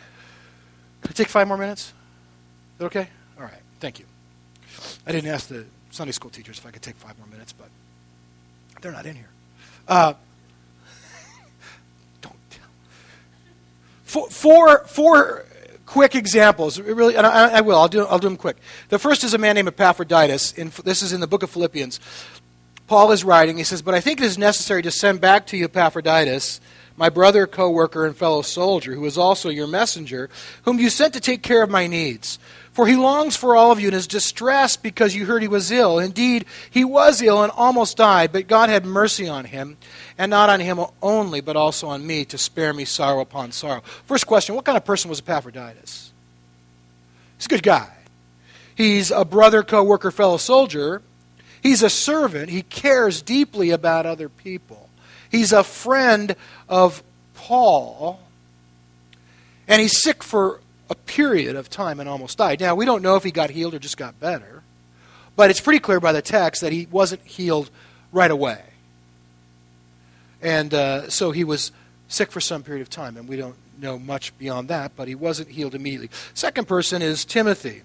can 1.02 1.10
I 1.10 1.12
take 1.12 1.28
five 1.28 1.48
more 1.48 1.56
minutes? 1.56 1.86
Is 1.86 1.92
that 2.78 2.84
okay? 2.86 3.08
All 3.38 3.44
right, 3.44 3.62
thank 3.80 3.98
you. 3.98 4.04
I 5.06 5.12
didn't 5.12 5.30
ask 5.30 5.48
the 5.48 5.64
Sunday 5.90 6.12
school 6.12 6.30
teachers 6.30 6.58
if 6.58 6.66
I 6.66 6.70
could 6.70 6.82
take 6.82 6.96
five 6.96 7.18
more 7.18 7.26
minutes, 7.26 7.52
but 7.52 7.68
they're 8.80 8.92
not 8.92 9.06
in 9.06 9.16
here. 9.16 9.30
Uh, 9.88 10.14
four, 14.08 14.28
four, 14.30 14.86
four 14.86 15.44
quick 15.86 16.14
examples. 16.14 16.80
Really, 16.80 17.16
and 17.16 17.26
I, 17.26 17.58
I, 17.58 17.60
will. 17.60 17.78
I'll 17.78 17.88
do, 17.88 18.04
I'll 18.06 18.18
do 18.18 18.28
them 18.28 18.36
quick. 18.36 18.56
The 18.88 18.98
first 18.98 19.22
is 19.22 19.34
a 19.34 19.38
man 19.38 19.54
named 19.54 19.68
Epaphroditus. 19.68 20.52
In, 20.52 20.72
this 20.84 21.02
is 21.02 21.12
in 21.12 21.20
the 21.20 21.26
book 21.26 21.42
of 21.42 21.50
Philippians. 21.50 22.00
Paul 22.86 23.12
is 23.12 23.22
writing. 23.22 23.58
He 23.58 23.64
says, 23.64 23.82
But 23.82 23.94
I 23.94 24.00
think 24.00 24.20
it 24.20 24.24
is 24.24 24.38
necessary 24.38 24.82
to 24.82 24.90
send 24.90 25.20
back 25.20 25.46
to 25.48 25.56
you 25.56 25.66
Epaphroditus, 25.66 26.60
my 26.96 27.10
brother, 27.10 27.46
co 27.46 27.70
worker, 27.70 28.06
and 28.06 28.16
fellow 28.16 28.42
soldier, 28.42 28.94
who 28.94 29.04
is 29.04 29.18
also 29.18 29.50
your 29.50 29.66
messenger, 29.66 30.30
whom 30.62 30.78
you 30.78 30.88
sent 30.88 31.14
to 31.14 31.20
take 31.20 31.42
care 31.42 31.62
of 31.62 31.70
my 31.70 31.86
needs. 31.86 32.38
For 32.78 32.86
he 32.86 32.94
longs 32.94 33.34
for 33.34 33.56
all 33.56 33.72
of 33.72 33.80
you 33.80 33.88
and 33.88 33.96
is 33.96 34.06
distressed 34.06 34.84
because 34.84 35.12
you 35.12 35.26
heard 35.26 35.42
he 35.42 35.48
was 35.48 35.72
ill. 35.72 35.98
Indeed, 35.98 36.44
he 36.70 36.84
was 36.84 37.20
ill 37.20 37.42
and 37.42 37.50
almost 37.56 37.96
died, 37.96 38.30
but 38.30 38.46
God 38.46 38.70
had 38.70 38.86
mercy 38.86 39.26
on 39.26 39.46
him 39.46 39.76
and 40.16 40.30
not 40.30 40.48
on 40.48 40.60
him 40.60 40.78
only, 41.02 41.40
but 41.40 41.56
also 41.56 41.88
on 41.88 42.06
me, 42.06 42.24
to 42.26 42.38
spare 42.38 42.72
me 42.72 42.84
sorrow 42.84 43.20
upon 43.20 43.50
sorrow. 43.50 43.80
First 44.06 44.28
question 44.28 44.54
What 44.54 44.64
kind 44.64 44.76
of 44.76 44.84
person 44.84 45.08
was 45.08 45.18
Epaphroditus? 45.18 46.12
He's 47.36 47.46
a 47.46 47.48
good 47.48 47.64
guy. 47.64 47.90
He's 48.76 49.10
a 49.10 49.24
brother, 49.24 49.64
co 49.64 49.82
worker, 49.82 50.12
fellow 50.12 50.36
soldier. 50.36 51.02
He's 51.60 51.82
a 51.82 51.90
servant. 51.90 52.48
He 52.48 52.62
cares 52.62 53.22
deeply 53.22 53.70
about 53.70 54.06
other 54.06 54.28
people. 54.28 54.88
He's 55.32 55.52
a 55.52 55.64
friend 55.64 56.36
of 56.68 57.02
Paul. 57.34 58.20
And 59.66 59.82
he's 59.82 60.00
sick 60.00 60.22
for 60.22 60.60
a 60.90 60.94
period 60.94 61.56
of 61.56 61.68
time 61.68 62.00
and 62.00 62.08
almost 62.08 62.38
died. 62.38 62.60
Now, 62.60 62.74
we 62.74 62.84
don't 62.84 63.02
know 63.02 63.16
if 63.16 63.24
he 63.24 63.30
got 63.30 63.50
healed 63.50 63.74
or 63.74 63.78
just 63.78 63.96
got 63.96 64.18
better, 64.20 64.62
but 65.36 65.50
it's 65.50 65.60
pretty 65.60 65.80
clear 65.80 66.00
by 66.00 66.12
the 66.12 66.22
text 66.22 66.62
that 66.62 66.72
he 66.72 66.86
wasn't 66.90 67.22
healed 67.22 67.70
right 68.12 68.30
away. 68.30 68.62
And 70.40 70.72
uh, 70.72 71.10
so 71.10 71.30
he 71.30 71.44
was 71.44 71.72
sick 72.08 72.30
for 72.30 72.40
some 72.40 72.62
period 72.62 72.82
of 72.82 72.90
time, 72.90 73.16
and 73.16 73.28
we 73.28 73.36
don't 73.36 73.56
know 73.80 73.98
much 73.98 74.36
beyond 74.38 74.68
that, 74.68 74.92
but 74.96 75.08
he 75.08 75.14
wasn't 75.14 75.48
healed 75.50 75.74
immediately. 75.74 76.10
Second 76.34 76.66
person 76.66 77.02
is 77.02 77.24
Timothy. 77.24 77.82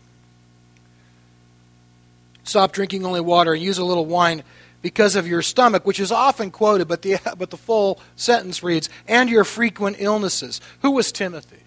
Stop 2.44 2.74
drinking 2.74 3.06
only 3.06 3.22
water 3.22 3.54
and 3.54 3.62
use 3.62 3.78
a 3.78 3.86
little 3.86 4.06
wine 4.06 4.44
because 4.82 5.16
of 5.16 5.28
your 5.28 5.42
stomach, 5.42 5.86
which 5.86 6.00
is 6.00 6.12
often 6.12 6.52
quoted, 6.52 6.88
but 6.88 7.02
the, 7.02 7.18
but 7.38 7.50
the 7.50 7.58
full 7.58 8.00
sentence 8.16 8.62
reads, 8.62 8.90
and 9.08 9.30
your 9.30 9.44
frequent 9.44 9.98
illnesses. 10.00 10.62
Who 10.82 10.92
was 10.92 11.12
Timothy? 11.12 11.63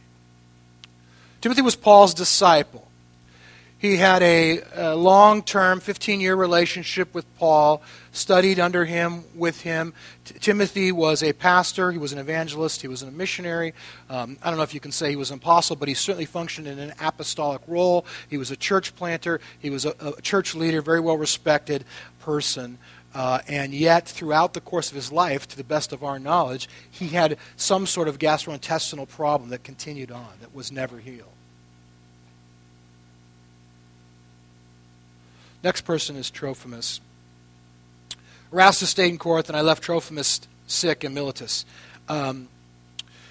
Timothy 1.40 1.62
was 1.62 1.76
Paul's 1.76 2.14
disciple. 2.14 2.86
He 3.78 3.98
had 3.98 4.22
a, 4.22 4.62
a 4.74 4.96
long 4.96 5.42
term, 5.42 5.80
15 5.80 6.20
year 6.20 6.34
relationship 6.34 7.12
with 7.14 7.26
Paul, 7.38 7.82
studied 8.10 8.58
under 8.58 8.86
him, 8.86 9.24
with 9.34 9.60
him. 9.60 9.92
T- 10.24 10.34
Timothy 10.40 10.92
was 10.92 11.22
a 11.22 11.34
pastor, 11.34 11.92
he 11.92 11.98
was 11.98 12.12
an 12.12 12.18
evangelist, 12.18 12.80
he 12.80 12.88
was 12.88 13.02
a 13.02 13.10
missionary. 13.10 13.74
Um, 14.08 14.38
I 14.42 14.48
don't 14.48 14.56
know 14.56 14.62
if 14.62 14.72
you 14.72 14.80
can 14.80 14.92
say 14.92 15.10
he 15.10 15.16
was 15.16 15.30
an 15.30 15.36
apostle, 15.36 15.76
but 15.76 15.88
he 15.88 15.94
certainly 15.94 16.24
functioned 16.24 16.66
in 16.66 16.78
an 16.78 16.94
apostolic 17.00 17.60
role. 17.66 18.06
He 18.28 18.38
was 18.38 18.50
a 18.50 18.56
church 18.56 18.96
planter, 18.96 19.40
he 19.58 19.68
was 19.68 19.84
a, 19.84 19.94
a 20.00 20.22
church 20.22 20.54
leader, 20.54 20.80
very 20.80 21.00
well 21.00 21.18
respected 21.18 21.84
person. 22.20 22.78
Uh, 23.16 23.40
and 23.48 23.72
yet, 23.72 24.06
throughout 24.06 24.52
the 24.52 24.60
course 24.60 24.90
of 24.90 24.94
his 24.94 25.10
life, 25.10 25.48
to 25.48 25.56
the 25.56 25.64
best 25.64 25.90
of 25.94 26.04
our 26.04 26.18
knowledge, 26.18 26.68
he 26.90 27.08
had 27.08 27.38
some 27.56 27.86
sort 27.86 28.08
of 28.08 28.18
gastrointestinal 28.18 29.08
problem 29.08 29.48
that 29.48 29.64
continued 29.64 30.10
on, 30.10 30.28
that 30.42 30.54
was 30.54 30.70
never 30.70 30.98
healed. 30.98 31.32
Next 35.64 35.80
person 35.80 36.16
is 36.16 36.30
Trophimus. 36.30 37.00
Erastus 38.52 38.90
stayed 38.90 39.08
in 39.08 39.16
Corinth, 39.16 39.48
and 39.48 39.56
I 39.56 39.62
left 39.62 39.82
Trophimus 39.82 40.42
sick 40.66 41.02
in 41.02 41.14
Miletus. 41.14 41.64
Um, 42.10 42.48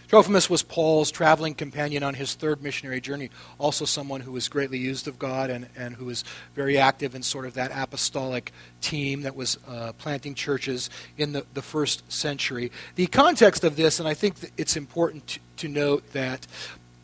Trophimus 0.08 0.50
was 0.50 0.62
Paul's 0.62 1.12
traveling 1.12 1.56
companion 1.56 2.04
on 2.04 2.14
his 2.14 2.36
third 2.36 2.62
missionary 2.62 3.02
journey, 3.02 3.32
also 3.58 3.86
someone 3.86 4.22
who 4.22 4.32
was 4.32 4.48
greatly 4.48 4.78
used 4.78 5.08
of 5.08 5.18
God 5.18 5.50
and, 5.50 5.68
and 5.76 5.96
who 5.96 6.06
was 6.06 6.24
very 6.54 6.78
active 6.78 7.16
in 7.16 7.24
sort 7.24 7.46
of 7.46 7.56
that 7.56 7.72
apostolic 7.74 8.52
team 8.82 9.24
that 9.24 9.36
was 9.36 9.58
uh, 9.68 9.94
planting 9.98 10.36
churches 10.36 10.90
in 11.18 11.32
the, 11.34 11.46
the 11.54 11.62
first 11.62 12.12
century. 12.12 12.72
The 12.96 13.08
context 13.08 13.64
of 13.64 13.76
this, 13.76 14.00
and 14.00 14.08
I 14.08 14.14
think 14.14 14.36
it's 14.58 14.78
important 14.78 15.28
to, 15.28 15.40
to 15.58 15.68
note 15.68 16.12
that 16.14 16.46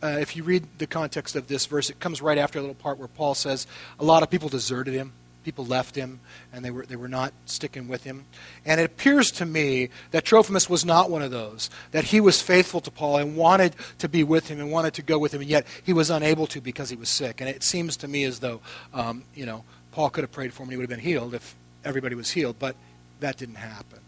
uh, 0.04 0.18
if 0.20 0.36
you 0.36 0.44
read 0.44 0.68
the 0.78 0.88
context 0.88 1.36
of 1.36 1.48
this 1.48 1.66
verse, 1.66 1.90
it 1.90 2.00
comes 2.00 2.22
right 2.22 2.38
after 2.38 2.60
a 2.60 2.62
little 2.62 2.76
part 2.76 2.98
where 2.98 3.08
Paul 3.08 3.36
says 3.36 3.68
a 4.00 4.04
lot 4.04 4.24
of 4.24 4.30
people 4.30 4.50
deserted 4.50 4.94
him 4.94 5.14
people 5.44 5.66
left 5.66 5.96
him 5.96 6.20
and 6.54 6.64
they 6.64 6.72
were, 6.72 6.86
they 6.86 6.96
were 6.96 7.08
not 7.08 7.34
sticking 7.46 7.88
with 7.88 8.04
him. 8.04 8.26
And 8.66 8.80
it 8.80 8.86
appears 8.86 9.32
to 9.32 9.46
me 9.46 9.90
that 10.12 10.26
Trophimus 10.26 10.70
was 10.70 10.86
not 10.86 11.10
one 11.10 11.22
of 11.22 11.32
those, 11.32 11.70
that 11.92 12.06
he 12.06 12.20
was 12.20 12.42
faithful 12.42 12.82
to 12.82 12.92
Paul 12.92 13.18
and 13.18 13.36
wanted 13.36 13.76
to 14.00 14.10
be 14.10 14.24
with 14.24 14.48
him 14.48 14.60
and 14.60 14.72
wanted 14.72 14.94
to 14.96 15.02
go 15.02 15.18
with 15.18 15.34
him, 15.34 15.42
and 15.42 15.50
yet 15.50 15.66
he 15.84 15.94
was 15.94 16.10
unable 16.10 16.48
to 16.48 16.62
because 16.62 16.90
he 16.90 16.96
was 16.96 17.10
sick. 17.10 17.42
And 17.42 17.50
it 17.50 17.64
seems 17.64 17.98
to 17.98 18.08
me 18.08 18.24
as 18.24 18.40
though, 18.40 18.62
um, 18.94 19.24
you 19.36 19.46
know, 19.46 19.64
Paul 19.92 20.10
could 20.10 20.24
have 20.24 20.32
prayed 20.32 20.54
for 20.54 20.64
him 20.64 20.70
and 20.70 20.72
he 20.74 20.78
would 20.78 20.90
have 20.90 20.98
been 20.98 21.06
healed 21.06 21.34
if 21.34 21.56
everybody 21.84 22.16
was 22.16 22.32
healed, 22.32 22.58
but 22.60 22.76
that 23.20 23.38
didn't 23.38 23.56
happen. 23.56 24.00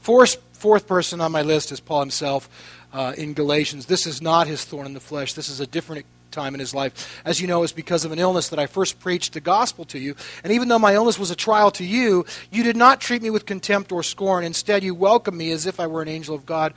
Fourth, 0.00 0.36
fourth 0.52 0.86
person 0.86 1.20
on 1.20 1.32
my 1.32 1.42
list 1.42 1.72
is 1.72 1.80
Paul 1.80 2.00
himself 2.00 2.48
uh, 2.92 3.14
in 3.16 3.32
Galatians. 3.32 3.86
This 3.86 4.06
is 4.06 4.20
not 4.20 4.46
his 4.46 4.64
thorn 4.64 4.86
in 4.86 4.94
the 4.94 5.00
flesh. 5.00 5.32
This 5.32 5.48
is 5.48 5.60
a 5.60 5.66
different 5.66 6.04
time 6.34 6.54
in 6.54 6.60
his 6.60 6.74
life. 6.74 7.22
As 7.24 7.40
you 7.40 7.46
know, 7.46 7.62
it's 7.62 7.72
because 7.72 8.04
of 8.04 8.12
an 8.12 8.18
illness 8.18 8.48
that 8.48 8.58
I 8.58 8.66
first 8.66 9.00
preached 9.00 9.32
the 9.32 9.40
gospel 9.40 9.84
to 9.86 9.98
you. 9.98 10.14
And 10.42 10.52
even 10.52 10.68
though 10.68 10.78
my 10.78 10.94
illness 10.94 11.18
was 11.18 11.30
a 11.30 11.36
trial 11.36 11.70
to 11.72 11.84
you, 11.84 12.26
you 12.50 12.62
did 12.62 12.76
not 12.76 13.00
treat 13.00 13.22
me 13.22 13.30
with 13.30 13.46
contempt 13.46 13.92
or 13.92 14.02
scorn. 14.02 14.44
Instead, 14.44 14.84
you 14.84 14.94
welcomed 14.94 15.38
me 15.38 15.52
as 15.52 15.66
if 15.66 15.80
I 15.80 15.86
were 15.86 16.02
an 16.02 16.08
angel 16.08 16.34
of 16.34 16.44
God, 16.44 16.74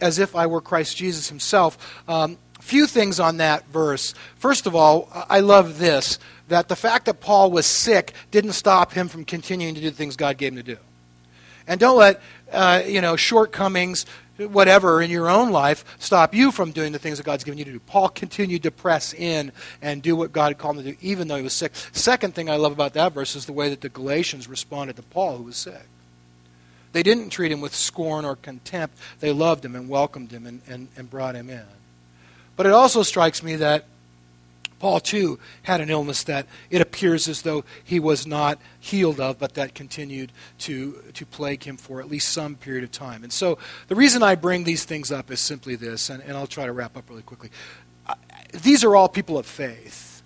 as 0.00 0.18
if 0.18 0.34
I 0.34 0.46
were 0.46 0.60
Christ 0.60 0.96
Jesus 0.96 1.28
himself. 1.28 2.02
Um, 2.08 2.38
few 2.60 2.86
things 2.86 3.20
on 3.20 3.36
that 3.36 3.66
verse. 3.68 4.14
First 4.36 4.66
of 4.66 4.74
all, 4.74 5.08
I 5.28 5.40
love 5.40 5.78
this 5.78 6.18
that 6.48 6.68
the 6.68 6.76
fact 6.76 7.06
that 7.06 7.20
Paul 7.20 7.50
was 7.50 7.66
sick 7.66 8.12
didn't 8.30 8.52
stop 8.52 8.92
him 8.92 9.08
from 9.08 9.24
continuing 9.24 9.74
to 9.74 9.80
do 9.80 9.88
the 9.90 9.96
things 9.96 10.16
God 10.16 10.36
gave 10.36 10.52
him 10.52 10.56
to 10.56 10.62
do. 10.62 10.76
And 11.66 11.80
don't 11.80 11.96
let 11.96 12.20
uh, 12.52 12.82
you 12.86 13.00
know 13.00 13.16
shortcomings, 13.16 14.04
whatever 14.38 15.00
in 15.00 15.10
your 15.10 15.28
own 15.28 15.50
life 15.50 15.84
stop 15.98 16.34
you 16.34 16.50
from 16.50 16.72
doing 16.72 16.92
the 16.92 16.98
things 16.98 17.18
that 17.18 17.24
God's 17.24 17.44
given 17.44 17.58
you 17.58 17.64
to 17.64 17.72
do. 17.72 17.80
Paul 17.80 18.08
continued 18.08 18.62
to 18.64 18.70
press 18.70 19.14
in 19.14 19.52
and 19.80 20.02
do 20.02 20.16
what 20.16 20.32
God 20.32 20.48
had 20.48 20.58
called 20.58 20.78
him 20.78 20.84
to 20.84 20.92
do, 20.92 20.98
even 21.00 21.28
though 21.28 21.36
he 21.36 21.42
was 21.42 21.52
sick. 21.52 21.72
Second 21.92 22.34
thing 22.34 22.50
I 22.50 22.56
love 22.56 22.72
about 22.72 22.94
that 22.94 23.12
verse 23.12 23.36
is 23.36 23.46
the 23.46 23.52
way 23.52 23.68
that 23.70 23.80
the 23.80 23.88
Galatians 23.88 24.48
responded 24.48 24.96
to 24.96 25.02
Paul, 25.02 25.36
who 25.38 25.44
was 25.44 25.56
sick. 25.56 25.86
They 26.92 27.02
didn't 27.02 27.30
treat 27.30 27.50
him 27.50 27.60
with 27.60 27.74
scorn 27.74 28.24
or 28.24 28.36
contempt. 28.36 28.96
They 29.18 29.32
loved 29.32 29.64
him 29.64 29.74
and 29.74 29.88
welcomed 29.88 30.30
him 30.30 30.46
and, 30.46 30.62
and, 30.68 30.88
and 30.96 31.10
brought 31.10 31.34
him 31.34 31.50
in. 31.50 31.64
But 32.56 32.66
it 32.66 32.72
also 32.72 33.02
strikes 33.02 33.42
me 33.42 33.56
that 33.56 33.84
Paul, 34.84 35.00
too, 35.00 35.38
had 35.62 35.80
an 35.80 35.88
illness 35.88 36.24
that 36.24 36.46
it 36.68 36.82
appears 36.82 37.26
as 37.26 37.40
though 37.40 37.64
he 37.82 37.98
was 37.98 38.26
not 38.26 38.58
healed 38.78 39.18
of, 39.18 39.38
but 39.38 39.54
that 39.54 39.74
continued 39.74 40.30
to, 40.58 41.02
to 41.14 41.24
plague 41.24 41.62
him 41.62 41.78
for 41.78 42.00
at 42.00 42.10
least 42.10 42.28
some 42.34 42.54
period 42.54 42.84
of 42.84 42.92
time. 42.92 43.22
And 43.22 43.32
so 43.32 43.56
the 43.88 43.94
reason 43.94 44.22
I 44.22 44.34
bring 44.34 44.64
these 44.64 44.84
things 44.84 45.10
up 45.10 45.30
is 45.30 45.40
simply 45.40 45.74
this, 45.74 46.10
and, 46.10 46.22
and 46.24 46.36
I'll 46.36 46.46
try 46.46 46.66
to 46.66 46.72
wrap 46.72 46.98
up 46.98 47.08
really 47.08 47.22
quickly. 47.22 47.48
these 48.52 48.84
are 48.84 48.94
all 48.94 49.08
people 49.08 49.38
of 49.38 49.46
faith. 49.46 50.22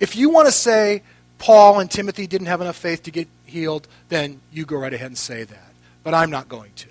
If 0.00 0.16
you 0.16 0.30
want 0.30 0.46
to 0.46 0.52
say 0.52 1.02
Paul 1.36 1.78
and 1.78 1.90
Timothy 1.90 2.26
didn't 2.26 2.46
have 2.46 2.62
enough 2.62 2.76
faith 2.76 3.02
to 3.02 3.10
get 3.10 3.28
healed, 3.44 3.86
then 4.08 4.40
you 4.50 4.64
go 4.64 4.78
right 4.78 4.94
ahead 4.94 5.08
and 5.08 5.18
say 5.18 5.44
that. 5.44 5.72
But 6.02 6.14
I'm 6.14 6.30
not 6.30 6.48
going 6.48 6.72
to. 6.76 6.88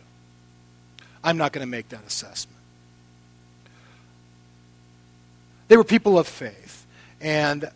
I'm 1.23 1.37
not 1.37 1.53
going 1.53 1.65
to 1.65 1.71
make 1.71 1.89
that 1.89 2.05
assessment. 2.05 2.56
They 5.67 5.77
were 5.77 5.83
people 5.83 6.17
of 6.17 6.27
faith. 6.27 6.85
And 7.19 7.69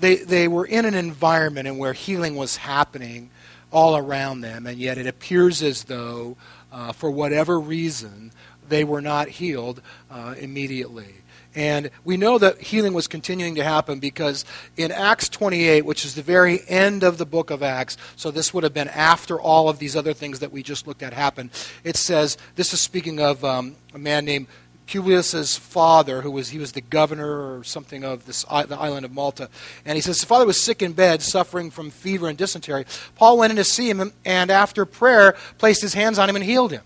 they, 0.00 0.16
they 0.16 0.48
were 0.48 0.66
in 0.66 0.84
an 0.84 0.94
environment 0.94 1.68
in 1.68 1.78
where 1.78 1.92
healing 1.92 2.36
was 2.36 2.56
happening 2.56 3.30
all 3.72 3.96
around 3.96 4.40
them, 4.40 4.66
and 4.66 4.78
yet 4.78 4.98
it 4.98 5.06
appears 5.06 5.62
as 5.62 5.84
though, 5.84 6.36
uh, 6.72 6.92
for 6.92 7.10
whatever 7.10 7.58
reason, 7.58 8.32
they 8.68 8.84
were 8.84 9.00
not 9.00 9.28
healed 9.28 9.80
uh, 10.10 10.34
immediately. 10.38 11.14
And 11.54 11.90
we 12.04 12.18
know 12.18 12.36
that 12.36 12.60
healing 12.60 12.92
was 12.92 13.06
continuing 13.06 13.54
to 13.54 13.64
happen 13.64 13.98
because 13.98 14.44
in 14.76 14.92
Acts 14.92 15.30
28, 15.30 15.86
which 15.86 16.04
is 16.04 16.14
the 16.14 16.22
very 16.22 16.60
end 16.68 17.02
of 17.02 17.16
the 17.16 17.24
book 17.24 17.50
of 17.50 17.62
Acts, 17.62 17.96
so 18.14 18.30
this 18.30 18.52
would 18.52 18.62
have 18.62 18.74
been 18.74 18.88
after 18.88 19.40
all 19.40 19.70
of 19.70 19.78
these 19.78 19.96
other 19.96 20.12
things 20.12 20.40
that 20.40 20.52
we 20.52 20.62
just 20.62 20.86
looked 20.86 21.02
at 21.02 21.14
happened, 21.14 21.50
it 21.82 21.96
says, 21.96 22.36
this 22.56 22.74
is 22.74 22.80
speaking 22.80 23.20
of 23.20 23.42
um, 23.42 23.74
a 23.94 23.98
man 23.98 24.26
named 24.26 24.48
Publius's 24.86 25.56
father, 25.56 26.22
who 26.22 26.30
was 26.30 26.50
he 26.50 26.58
was 26.58 26.72
the 26.72 26.80
governor 26.80 27.58
or 27.58 27.64
something 27.64 28.04
of 28.04 28.24
this 28.26 28.44
the 28.44 28.76
island 28.78 29.04
of 29.04 29.12
Malta, 29.12 29.48
and 29.84 29.96
he 29.96 30.00
says 30.00 30.16
his 30.16 30.24
father 30.24 30.46
was 30.46 30.62
sick 30.62 30.80
in 30.80 30.92
bed, 30.92 31.22
suffering 31.22 31.70
from 31.70 31.90
fever 31.90 32.28
and 32.28 32.38
dysentery. 32.38 32.84
Paul 33.16 33.38
went 33.38 33.50
in 33.50 33.56
to 33.56 33.64
see 33.64 33.88
him, 33.90 34.12
and 34.24 34.50
after 34.50 34.84
prayer, 34.84 35.34
placed 35.58 35.82
his 35.82 35.94
hands 35.94 36.18
on 36.18 36.28
him 36.28 36.36
and 36.36 36.44
healed 36.44 36.72
him. 36.72 36.82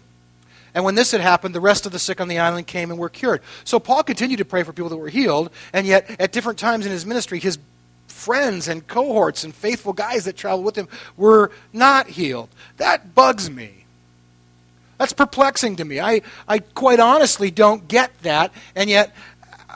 And 0.74 0.84
when 0.84 0.94
this 0.94 1.10
had 1.10 1.20
happened, 1.20 1.54
the 1.54 1.60
rest 1.60 1.84
of 1.84 1.92
the 1.92 1.98
sick 1.98 2.20
on 2.20 2.28
the 2.28 2.38
island 2.38 2.66
came 2.66 2.90
and 2.90 2.98
were 2.98 3.08
cured. 3.08 3.42
So 3.64 3.78
Paul 3.78 4.02
continued 4.02 4.38
to 4.38 4.44
pray 4.44 4.62
for 4.62 4.72
people 4.72 4.88
that 4.90 4.96
were 4.96 5.08
healed, 5.08 5.50
and 5.72 5.86
yet 5.86 6.08
at 6.20 6.32
different 6.32 6.58
times 6.58 6.86
in 6.86 6.92
his 6.92 7.04
ministry, 7.04 7.38
his 7.38 7.58
friends 8.06 8.68
and 8.68 8.86
cohorts 8.86 9.44
and 9.44 9.54
faithful 9.54 9.92
guys 9.92 10.24
that 10.24 10.36
traveled 10.36 10.64
with 10.64 10.76
him 10.76 10.88
were 11.16 11.50
not 11.72 12.06
healed. 12.06 12.48
That 12.76 13.14
bugs 13.14 13.50
me. 13.50 13.79
That's 15.00 15.14
perplexing 15.14 15.76
to 15.76 15.84
me. 15.86 15.98
I, 15.98 16.20
I 16.46 16.58
quite 16.58 17.00
honestly 17.00 17.50
don't 17.50 17.88
get 17.88 18.10
that, 18.20 18.52
and 18.74 18.90
yet 18.90 19.16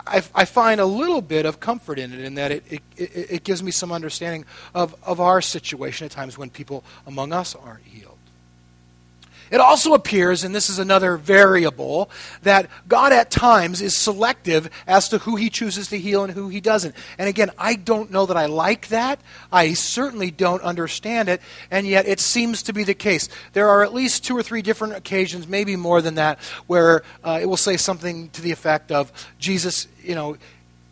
I, 0.07 0.23
I 0.35 0.45
find 0.45 0.83
a 0.83 0.85
little 0.85 1.23
bit 1.23 1.47
of 1.47 1.61
comfort 1.61 1.99
in 1.99 2.13
it, 2.13 2.21
in 2.21 2.35
that 2.35 2.53
it, 2.53 2.63
it, 2.69 2.83
it 2.99 3.43
gives 3.43 3.63
me 3.63 3.71
some 3.71 3.91
understanding 3.91 4.45
of, 4.75 4.95
of 5.03 5.21
our 5.21 5.41
situation 5.41 6.05
at 6.05 6.11
times 6.11 6.37
when 6.37 6.51
people 6.51 6.85
among 7.07 7.33
us 7.33 7.55
aren't 7.55 7.85
healed. 7.85 8.13
It 9.50 9.61
also 9.61 9.94
appears, 9.94 10.44
and 10.44 10.54
this 10.54 10.70
is 10.70 10.78
another 10.78 11.16
variable, 11.16 12.11
that 12.42 12.68
God 12.88 13.12
at 13.12 13.30
times 13.30 13.80
is 13.80 13.96
selective 13.96 14.70
as 14.87 15.09
to 15.11 15.18
who 15.18 15.37
he 15.37 15.50
chooses 15.50 15.88
to 15.88 15.98
heal 15.98 16.24
and 16.24 16.33
who 16.33 16.48
he 16.48 16.61
doesn't. 16.61 16.94
And 17.18 17.28
again, 17.28 17.50
I 17.59 17.74
don't 17.74 18.11
know 18.11 18.26
that 18.26 18.37
I 18.37 18.46
like 18.46 18.88
that. 18.88 19.20
I 19.52 19.74
certainly 19.74 20.30
don't 20.30 20.62
understand 20.62 21.28
it, 21.28 21.40
and 21.70 21.87
yet 21.87 22.07
it 22.07 22.20
seems 22.20 22.62
to 22.64 22.72
be 22.72 22.85
the 22.85 22.94
case. 22.94 23.28
There 23.52 23.68
are 23.68 23.83
at 23.83 23.94
least 23.94 24.24
two 24.24 24.37
or 24.37 24.42
three 24.42 24.62
different 24.62 24.94
occasions, 24.94 25.46
maybe 25.46 25.76
more 25.76 26.00
than 26.00 26.14
that, 26.16 26.38
where 26.66 27.02
uh, 27.22 27.38
it 27.40 27.46
will 27.46 27.57
say 27.57 27.76
something 27.76 28.30
to 28.30 28.42
the 28.42 28.52
effect 28.52 28.90
of 28.90 29.12
Jesus, 29.38 29.87
you 30.02 30.14
know, 30.14 30.37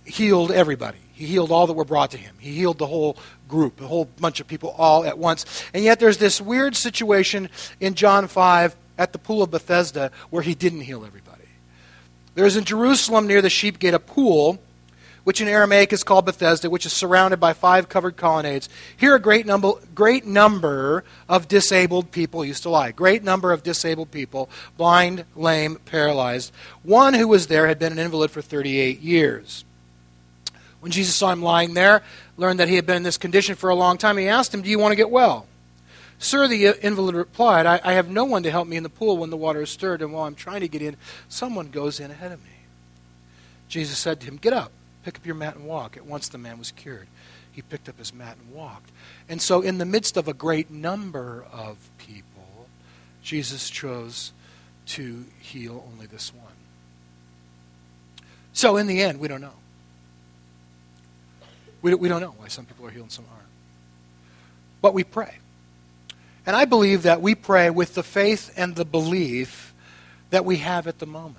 healed 0.04 0.50
everybody. 0.50 0.98
He 1.14 1.26
healed 1.26 1.50
all 1.52 1.66
that 1.66 1.74
were 1.74 1.84
brought 1.84 2.10
to 2.12 2.18
him. 2.18 2.34
He 2.38 2.52
healed 2.52 2.78
the 2.78 2.86
whole 2.86 3.16
group, 3.52 3.82
a 3.82 3.86
whole 3.86 4.06
bunch 4.18 4.40
of 4.40 4.48
people 4.48 4.74
all 4.78 5.04
at 5.04 5.18
once. 5.18 5.44
And 5.74 5.84
yet 5.84 6.00
there's 6.00 6.16
this 6.16 6.40
weird 6.40 6.74
situation 6.74 7.50
in 7.80 7.92
John 7.94 8.26
5 8.26 8.74
at 8.96 9.12
the 9.12 9.18
pool 9.18 9.42
of 9.42 9.50
Bethesda 9.50 10.10
where 10.30 10.42
he 10.42 10.54
didn't 10.54 10.80
heal 10.80 11.04
everybody. 11.04 11.42
There's 12.34 12.56
in 12.56 12.64
Jerusalem 12.64 13.26
near 13.26 13.42
the 13.42 13.50
sheep 13.50 13.78
gate 13.78 13.92
a 13.92 13.98
pool, 13.98 14.58
which 15.24 15.42
in 15.42 15.48
Aramaic 15.48 15.92
is 15.92 16.02
called 16.02 16.24
Bethesda, 16.24 16.70
which 16.70 16.86
is 16.86 16.94
surrounded 16.94 17.40
by 17.40 17.52
five 17.52 17.90
covered 17.90 18.16
colonnades. 18.16 18.70
Here 18.96 19.14
a 19.14 19.20
great 19.20 19.44
number, 19.44 19.72
great 19.94 20.24
number 20.24 21.04
of 21.28 21.46
disabled 21.46 22.10
people 22.10 22.42
used 22.42 22.62
to 22.62 22.70
lie. 22.70 22.90
Great 22.90 23.22
number 23.22 23.52
of 23.52 23.62
disabled 23.62 24.10
people, 24.10 24.48
blind, 24.78 25.26
lame, 25.36 25.76
paralyzed. 25.84 26.52
One 26.82 27.12
who 27.12 27.28
was 27.28 27.48
there 27.48 27.66
had 27.66 27.78
been 27.78 27.92
an 27.92 27.98
invalid 27.98 28.30
for 28.30 28.40
38 28.40 29.00
years. 29.00 29.66
When 30.82 30.90
Jesus 30.90 31.14
saw 31.14 31.30
him 31.30 31.42
lying 31.42 31.74
there, 31.74 32.02
learned 32.36 32.58
that 32.58 32.68
he 32.68 32.74
had 32.74 32.86
been 32.86 32.96
in 32.96 33.02
this 33.04 33.16
condition 33.16 33.54
for 33.54 33.70
a 33.70 33.74
long 33.76 33.98
time, 33.98 34.16
he 34.16 34.26
asked 34.26 34.52
him, 34.52 34.62
Do 34.62 34.68
you 34.68 34.80
want 34.80 34.90
to 34.90 34.96
get 34.96 35.10
well? 35.10 35.46
Sir, 36.18 36.48
the 36.48 36.76
invalid 36.84 37.14
replied, 37.14 37.66
I, 37.66 37.80
I 37.84 37.92
have 37.92 38.10
no 38.10 38.24
one 38.24 38.42
to 38.42 38.50
help 38.50 38.66
me 38.66 38.76
in 38.76 38.82
the 38.82 38.88
pool 38.88 39.16
when 39.16 39.30
the 39.30 39.36
water 39.36 39.62
is 39.62 39.70
stirred, 39.70 40.02
and 40.02 40.12
while 40.12 40.24
I'm 40.24 40.34
trying 40.34 40.62
to 40.62 40.66
get 40.66 40.82
in, 40.82 40.96
someone 41.28 41.68
goes 41.68 42.00
in 42.00 42.10
ahead 42.10 42.32
of 42.32 42.42
me. 42.42 42.50
Jesus 43.68 43.96
said 43.96 44.18
to 44.20 44.26
him, 44.26 44.38
Get 44.38 44.52
up, 44.52 44.72
pick 45.04 45.16
up 45.16 45.24
your 45.24 45.36
mat 45.36 45.54
and 45.54 45.66
walk. 45.66 45.96
At 45.96 46.04
once 46.04 46.28
the 46.28 46.36
man 46.36 46.58
was 46.58 46.72
cured. 46.72 47.06
He 47.52 47.62
picked 47.62 47.88
up 47.88 47.96
his 47.96 48.12
mat 48.12 48.36
and 48.40 48.52
walked. 48.52 48.90
And 49.28 49.40
so, 49.40 49.60
in 49.60 49.78
the 49.78 49.84
midst 49.84 50.16
of 50.16 50.26
a 50.26 50.34
great 50.34 50.68
number 50.68 51.44
of 51.52 51.76
people, 51.96 52.66
Jesus 53.22 53.70
chose 53.70 54.32
to 54.86 55.26
heal 55.38 55.88
only 55.92 56.06
this 56.06 56.34
one. 56.34 56.46
So, 58.52 58.78
in 58.78 58.88
the 58.88 59.00
end, 59.00 59.20
we 59.20 59.28
don't 59.28 59.40
know. 59.40 59.61
We, 61.82 61.94
we 61.94 62.08
don't 62.08 62.20
know 62.20 62.34
why 62.38 62.48
some 62.48 62.64
people 62.64 62.86
are 62.86 62.90
healed 62.90 63.04
and 63.04 63.12
some 63.12 63.24
aren't. 63.30 63.48
But 64.80 64.94
we 64.94 65.04
pray. 65.04 65.36
And 66.46 66.56
I 66.56 66.64
believe 66.64 67.02
that 67.02 67.20
we 67.20 67.34
pray 67.34 67.70
with 67.70 67.94
the 67.94 68.02
faith 68.02 68.52
and 68.56 68.74
the 68.74 68.84
belief 68.84 69.74
that 70.30 70.44
we 70.44 70.56
have 70.56 70.86
at 70.86 70.98
the 70.98 71.06
moment. 71.06 71.38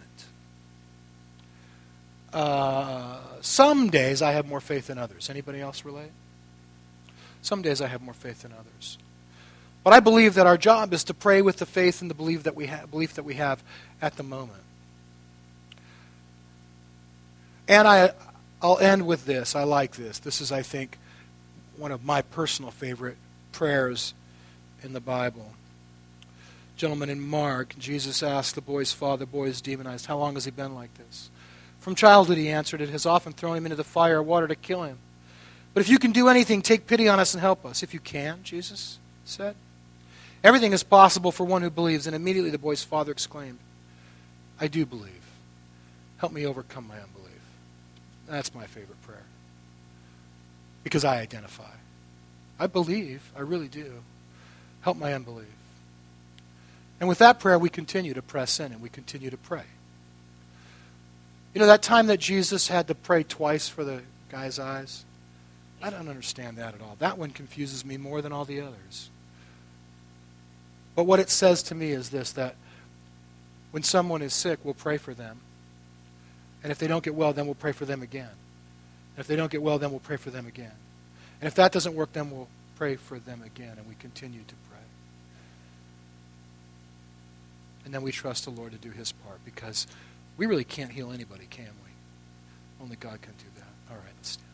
Uh, 2.32 3.20
some 3.42 3.90
days 3.90 4.22
I 4.22 4.32
have 4.32 4.48
more 4.48 4.62
faith 4.62 4.88
than 4.88 4.98
others. 4.98 5.30
Anybody 5.30 5.60
else 5.60 5.86
relate? 5.86 6.12
Some 7.42 7.62
days 7.62 7.82
I 7.82 7.88
have 7.88 8.02
more 8.02 8.14
faith 8.14 8.44
than 8.44 8.54
others. 8.54 8.98
But 9.84 9.94
I 9.94 10.00
believe 10.00 10.36
that 10.36 10.48
our 10.48 10.58
job 10.58 10.94
is 10.94 11.04
to 11.06 11.14
pray 11.14 11.42
with 11.42 11.58
the 11.58 11.66
faith 11.66 12.02
and 12.02 12.10
the 12.10 12.16
belief 12.16 12.44
that 12.44 12.56
we, 12.56 12.68
ha- 12.68 12.86
belief 12.90 13.16
that 13.16 13.24
we 13.24 13.36
have 13.36 13.62
at 14.02 14.16
the 14.16 14.24
moment. 14.24 14.64
And 17.68 17.88
I, 17.88 18.12
I'll 18.63 18.80
end 18.80 19.06
with 19.06 19.26
this. 19.26 19.56
I 19.56 19.63
like 19.63 19.97
this. 19.97 20.19
This 20.19 20.39
is, 20.39 20.52
I 20.52 20.62
think, 20.62 20.97
one 21.78 21.91
of 21.91 22.06
my 22.06 22.21
personal 22.21 22.71
favorite 22.71 23.17
prayers 23.52 24.13
in 24.82 24.93
the 24.93 25.02
Bible. 25.02 25.52
Gentlemen, 26.78 27.10
in 27.10 27.21
Mark, 27.21 27.78
Jesus 27.78 28.23
asked 28.23 28.56
the 28.56 28.62
boy's 28.62 28.93
father, 28.93 29.26
boy 29.26 29.45
is 29.45 29.62
demonized, 29.62 30.06
how 30.06 30.17
long 30.17 30.36
has 30.36 30.45
he 30.45 30.52
been 30.52 30.73
like 30.73 30.93
this? 30.97 31.30
From 31.80 31.93
childhood, 31.93 32.38
he 32.38 32.49
answered, 32.49 32.82
it 32.82 32.89
has 32.89 33.06
often 33.06 33.34
thrown 33.34 33.58
him 33.58 33.65
into 33.65 33.76
the 33.76 33.84
fire 33.84 34.19
or 34.19 34.23
water 34.23 34.47
to 34.47 34.56
kill 34.56 34.84
him. 34.84 34.97
But 35.73 35.82
if 35.82 35.89
you 35.89 35.99
can 35.99 36.12
do 36.12 36.30
anything, 36.30 36.62
take 36.62 36.88
pity 36.88 37.10
on 37.10 37.19
us 37.19 37.34
and 37.34 37.41
help 37.41 37.65
us. 37.65 37.84
If 37.84 37.93
you 37.93 37.99
can, 37.99 38.39
Jesus 38.43 38.99
said. 39.26 39.56
Everything 40.43 40.71
is 40.71 40.84
possible 40.84 41.32
for 41.32 41.45
one 41.45 41.62
who 41.62 41.69
believes. 41.69 42.08
And 42.08 42.15
immediately 42.15 42.52
the 42.52 42.58
boy's 42.58 42.84
father 42.84 43.12
exclaimed, 43.12 43.60
I 44.60 44.67
do 44.67 44.86
believe. 44.86 45.12
Help 46.17 46.32
me 46.32 46.45
overcome 46.45 46.88
my 46.88 46.95
unbelief. 46.95 47.23
That's 48.28 48.54
my 48.54 48.66
favorite 48.66 49.02
prayer. 49.04 49.24
Because 50.84 51.06
I 51.06 51.20
identify. 51.20 51.72
I 52.60 52.68
believe, 52.68 53.32
I 53.36 53.42
really 53.42 53.68
do. 53.68 54.04
Help 54.82 54.98
my 54.98 55.14
unbelief. 55.14 55.48
And 57.00 57.10
with 57.10 57.20
that 57.20 57.40
prayer, 57.40 57.60
we 57.60 57.70
continue 57.70 58.14
to 58.14 58.22
press 58.22 58.60
in 58.60 58.72
and 58.72 58.82
we 58.82 58.90
continue 58.90 59.30
to 59.30 59.38
pray. 59.38 59.64
You 61.54 61.60
know, 61.60 61.68
that 61.68 61.82
time 61.82 62.08
that 62.08 62.20
Jesus 62.20 62.68
had 62.68 62.88
to 62.88 62.96
pray 62.96 63.24
twice 63.24 63.70
for 63.70 63.84
the 63.84 64.02
guy's 64.32 64.60
eyes, 64.60 65.06
I 65.82 65.90
don't 65.90 66.08
understand 66.08 66.58
that 66.58 66.74
at 66.74 66.82
all. 66.82 66.96
That 67.00 67.18
one 67.18 67.32
confuses 67.32 67.86
me 67.86 67.98
more 67.98 68.22
than 68.22 68.32
all 68.32 68.46
the 68.46 68.62
others. 68.62 69.10
But 70.96 71.04
what 71.04 71.20
it 71.20 71.30
says 71.30 71.64
to 71.64 71.76
me 71.76 71.92
is 71.92 72.10
this 72.10 72.32
that 72.34 72.56
when 73.72 73.84
someone 73.84 74.22
is 74.22 74.34
sick, 74.34 74.60
we'll 74.64 74.74
pray 74.74 74.97
for 74.97 75.14
them. 75.14 75.41
And 76.64 76.72
if 76.72 76.80
they 76.80 76.88
don't 76.88 77.03
get 77.03 77.14
well, 77.14 77.34
then 77.34 77.45
we'll 77.45 77.55
pray 77.55 77.74
for 77.74 77.86
them 77.86 78.01
again. 78.01 78.30
And 79.16 79.20
if 79.20 79.28
they 79.28 79.36
don't 79.36 79.51
get 79.51 79.61
well, 79.61 79.78
then 79.78 79.91
we'll 79.91 79.99
pray 79.99 80.18
for 80.18 80.32
them 80.32 80.47
again. 80.47 80.72
And 81.41 81.47
if 81.47 81.55
that 81.55 81.72
doesn't 81.72 81.93
work, 81.93 82.14
then 82.14 82.32
we'll 82.32 82.47
pray 82.78 82.95
for 82.95 83.20
them 83.20 83.43
again. 83.43 83.76
And 83.78 83.88
we 83.88 83.95
continue 83.95 84.41
to 84.47 84.55
pray. 84.70 84.80
And 87.86 87.93
then 87.93 88.01
we 88.01 88.11
trust 88.11 88.45
the 88.45 88.51
Lord 88.51 88.72
to 88.72 88.78
do 88.78 88.91
his 88.91 89.11
part 89.11 89.43
because 89.43 89.88
we 90.38 90.45
really 90.45 90.64
can't 90.64 90.91
heal 90.91 91.11
anybody, 91.11 91.47
can 91.49 91.66
we? 91.66 92.84
Only 92.84 92.95
God 92.95 93.22
can 93.22 93.34
do 93.34 93.45
that. 93.57 93.91
All 93.91 93.97
right, 93.97 94.14
let's 94.18 94.30
stand. 94.30 94.53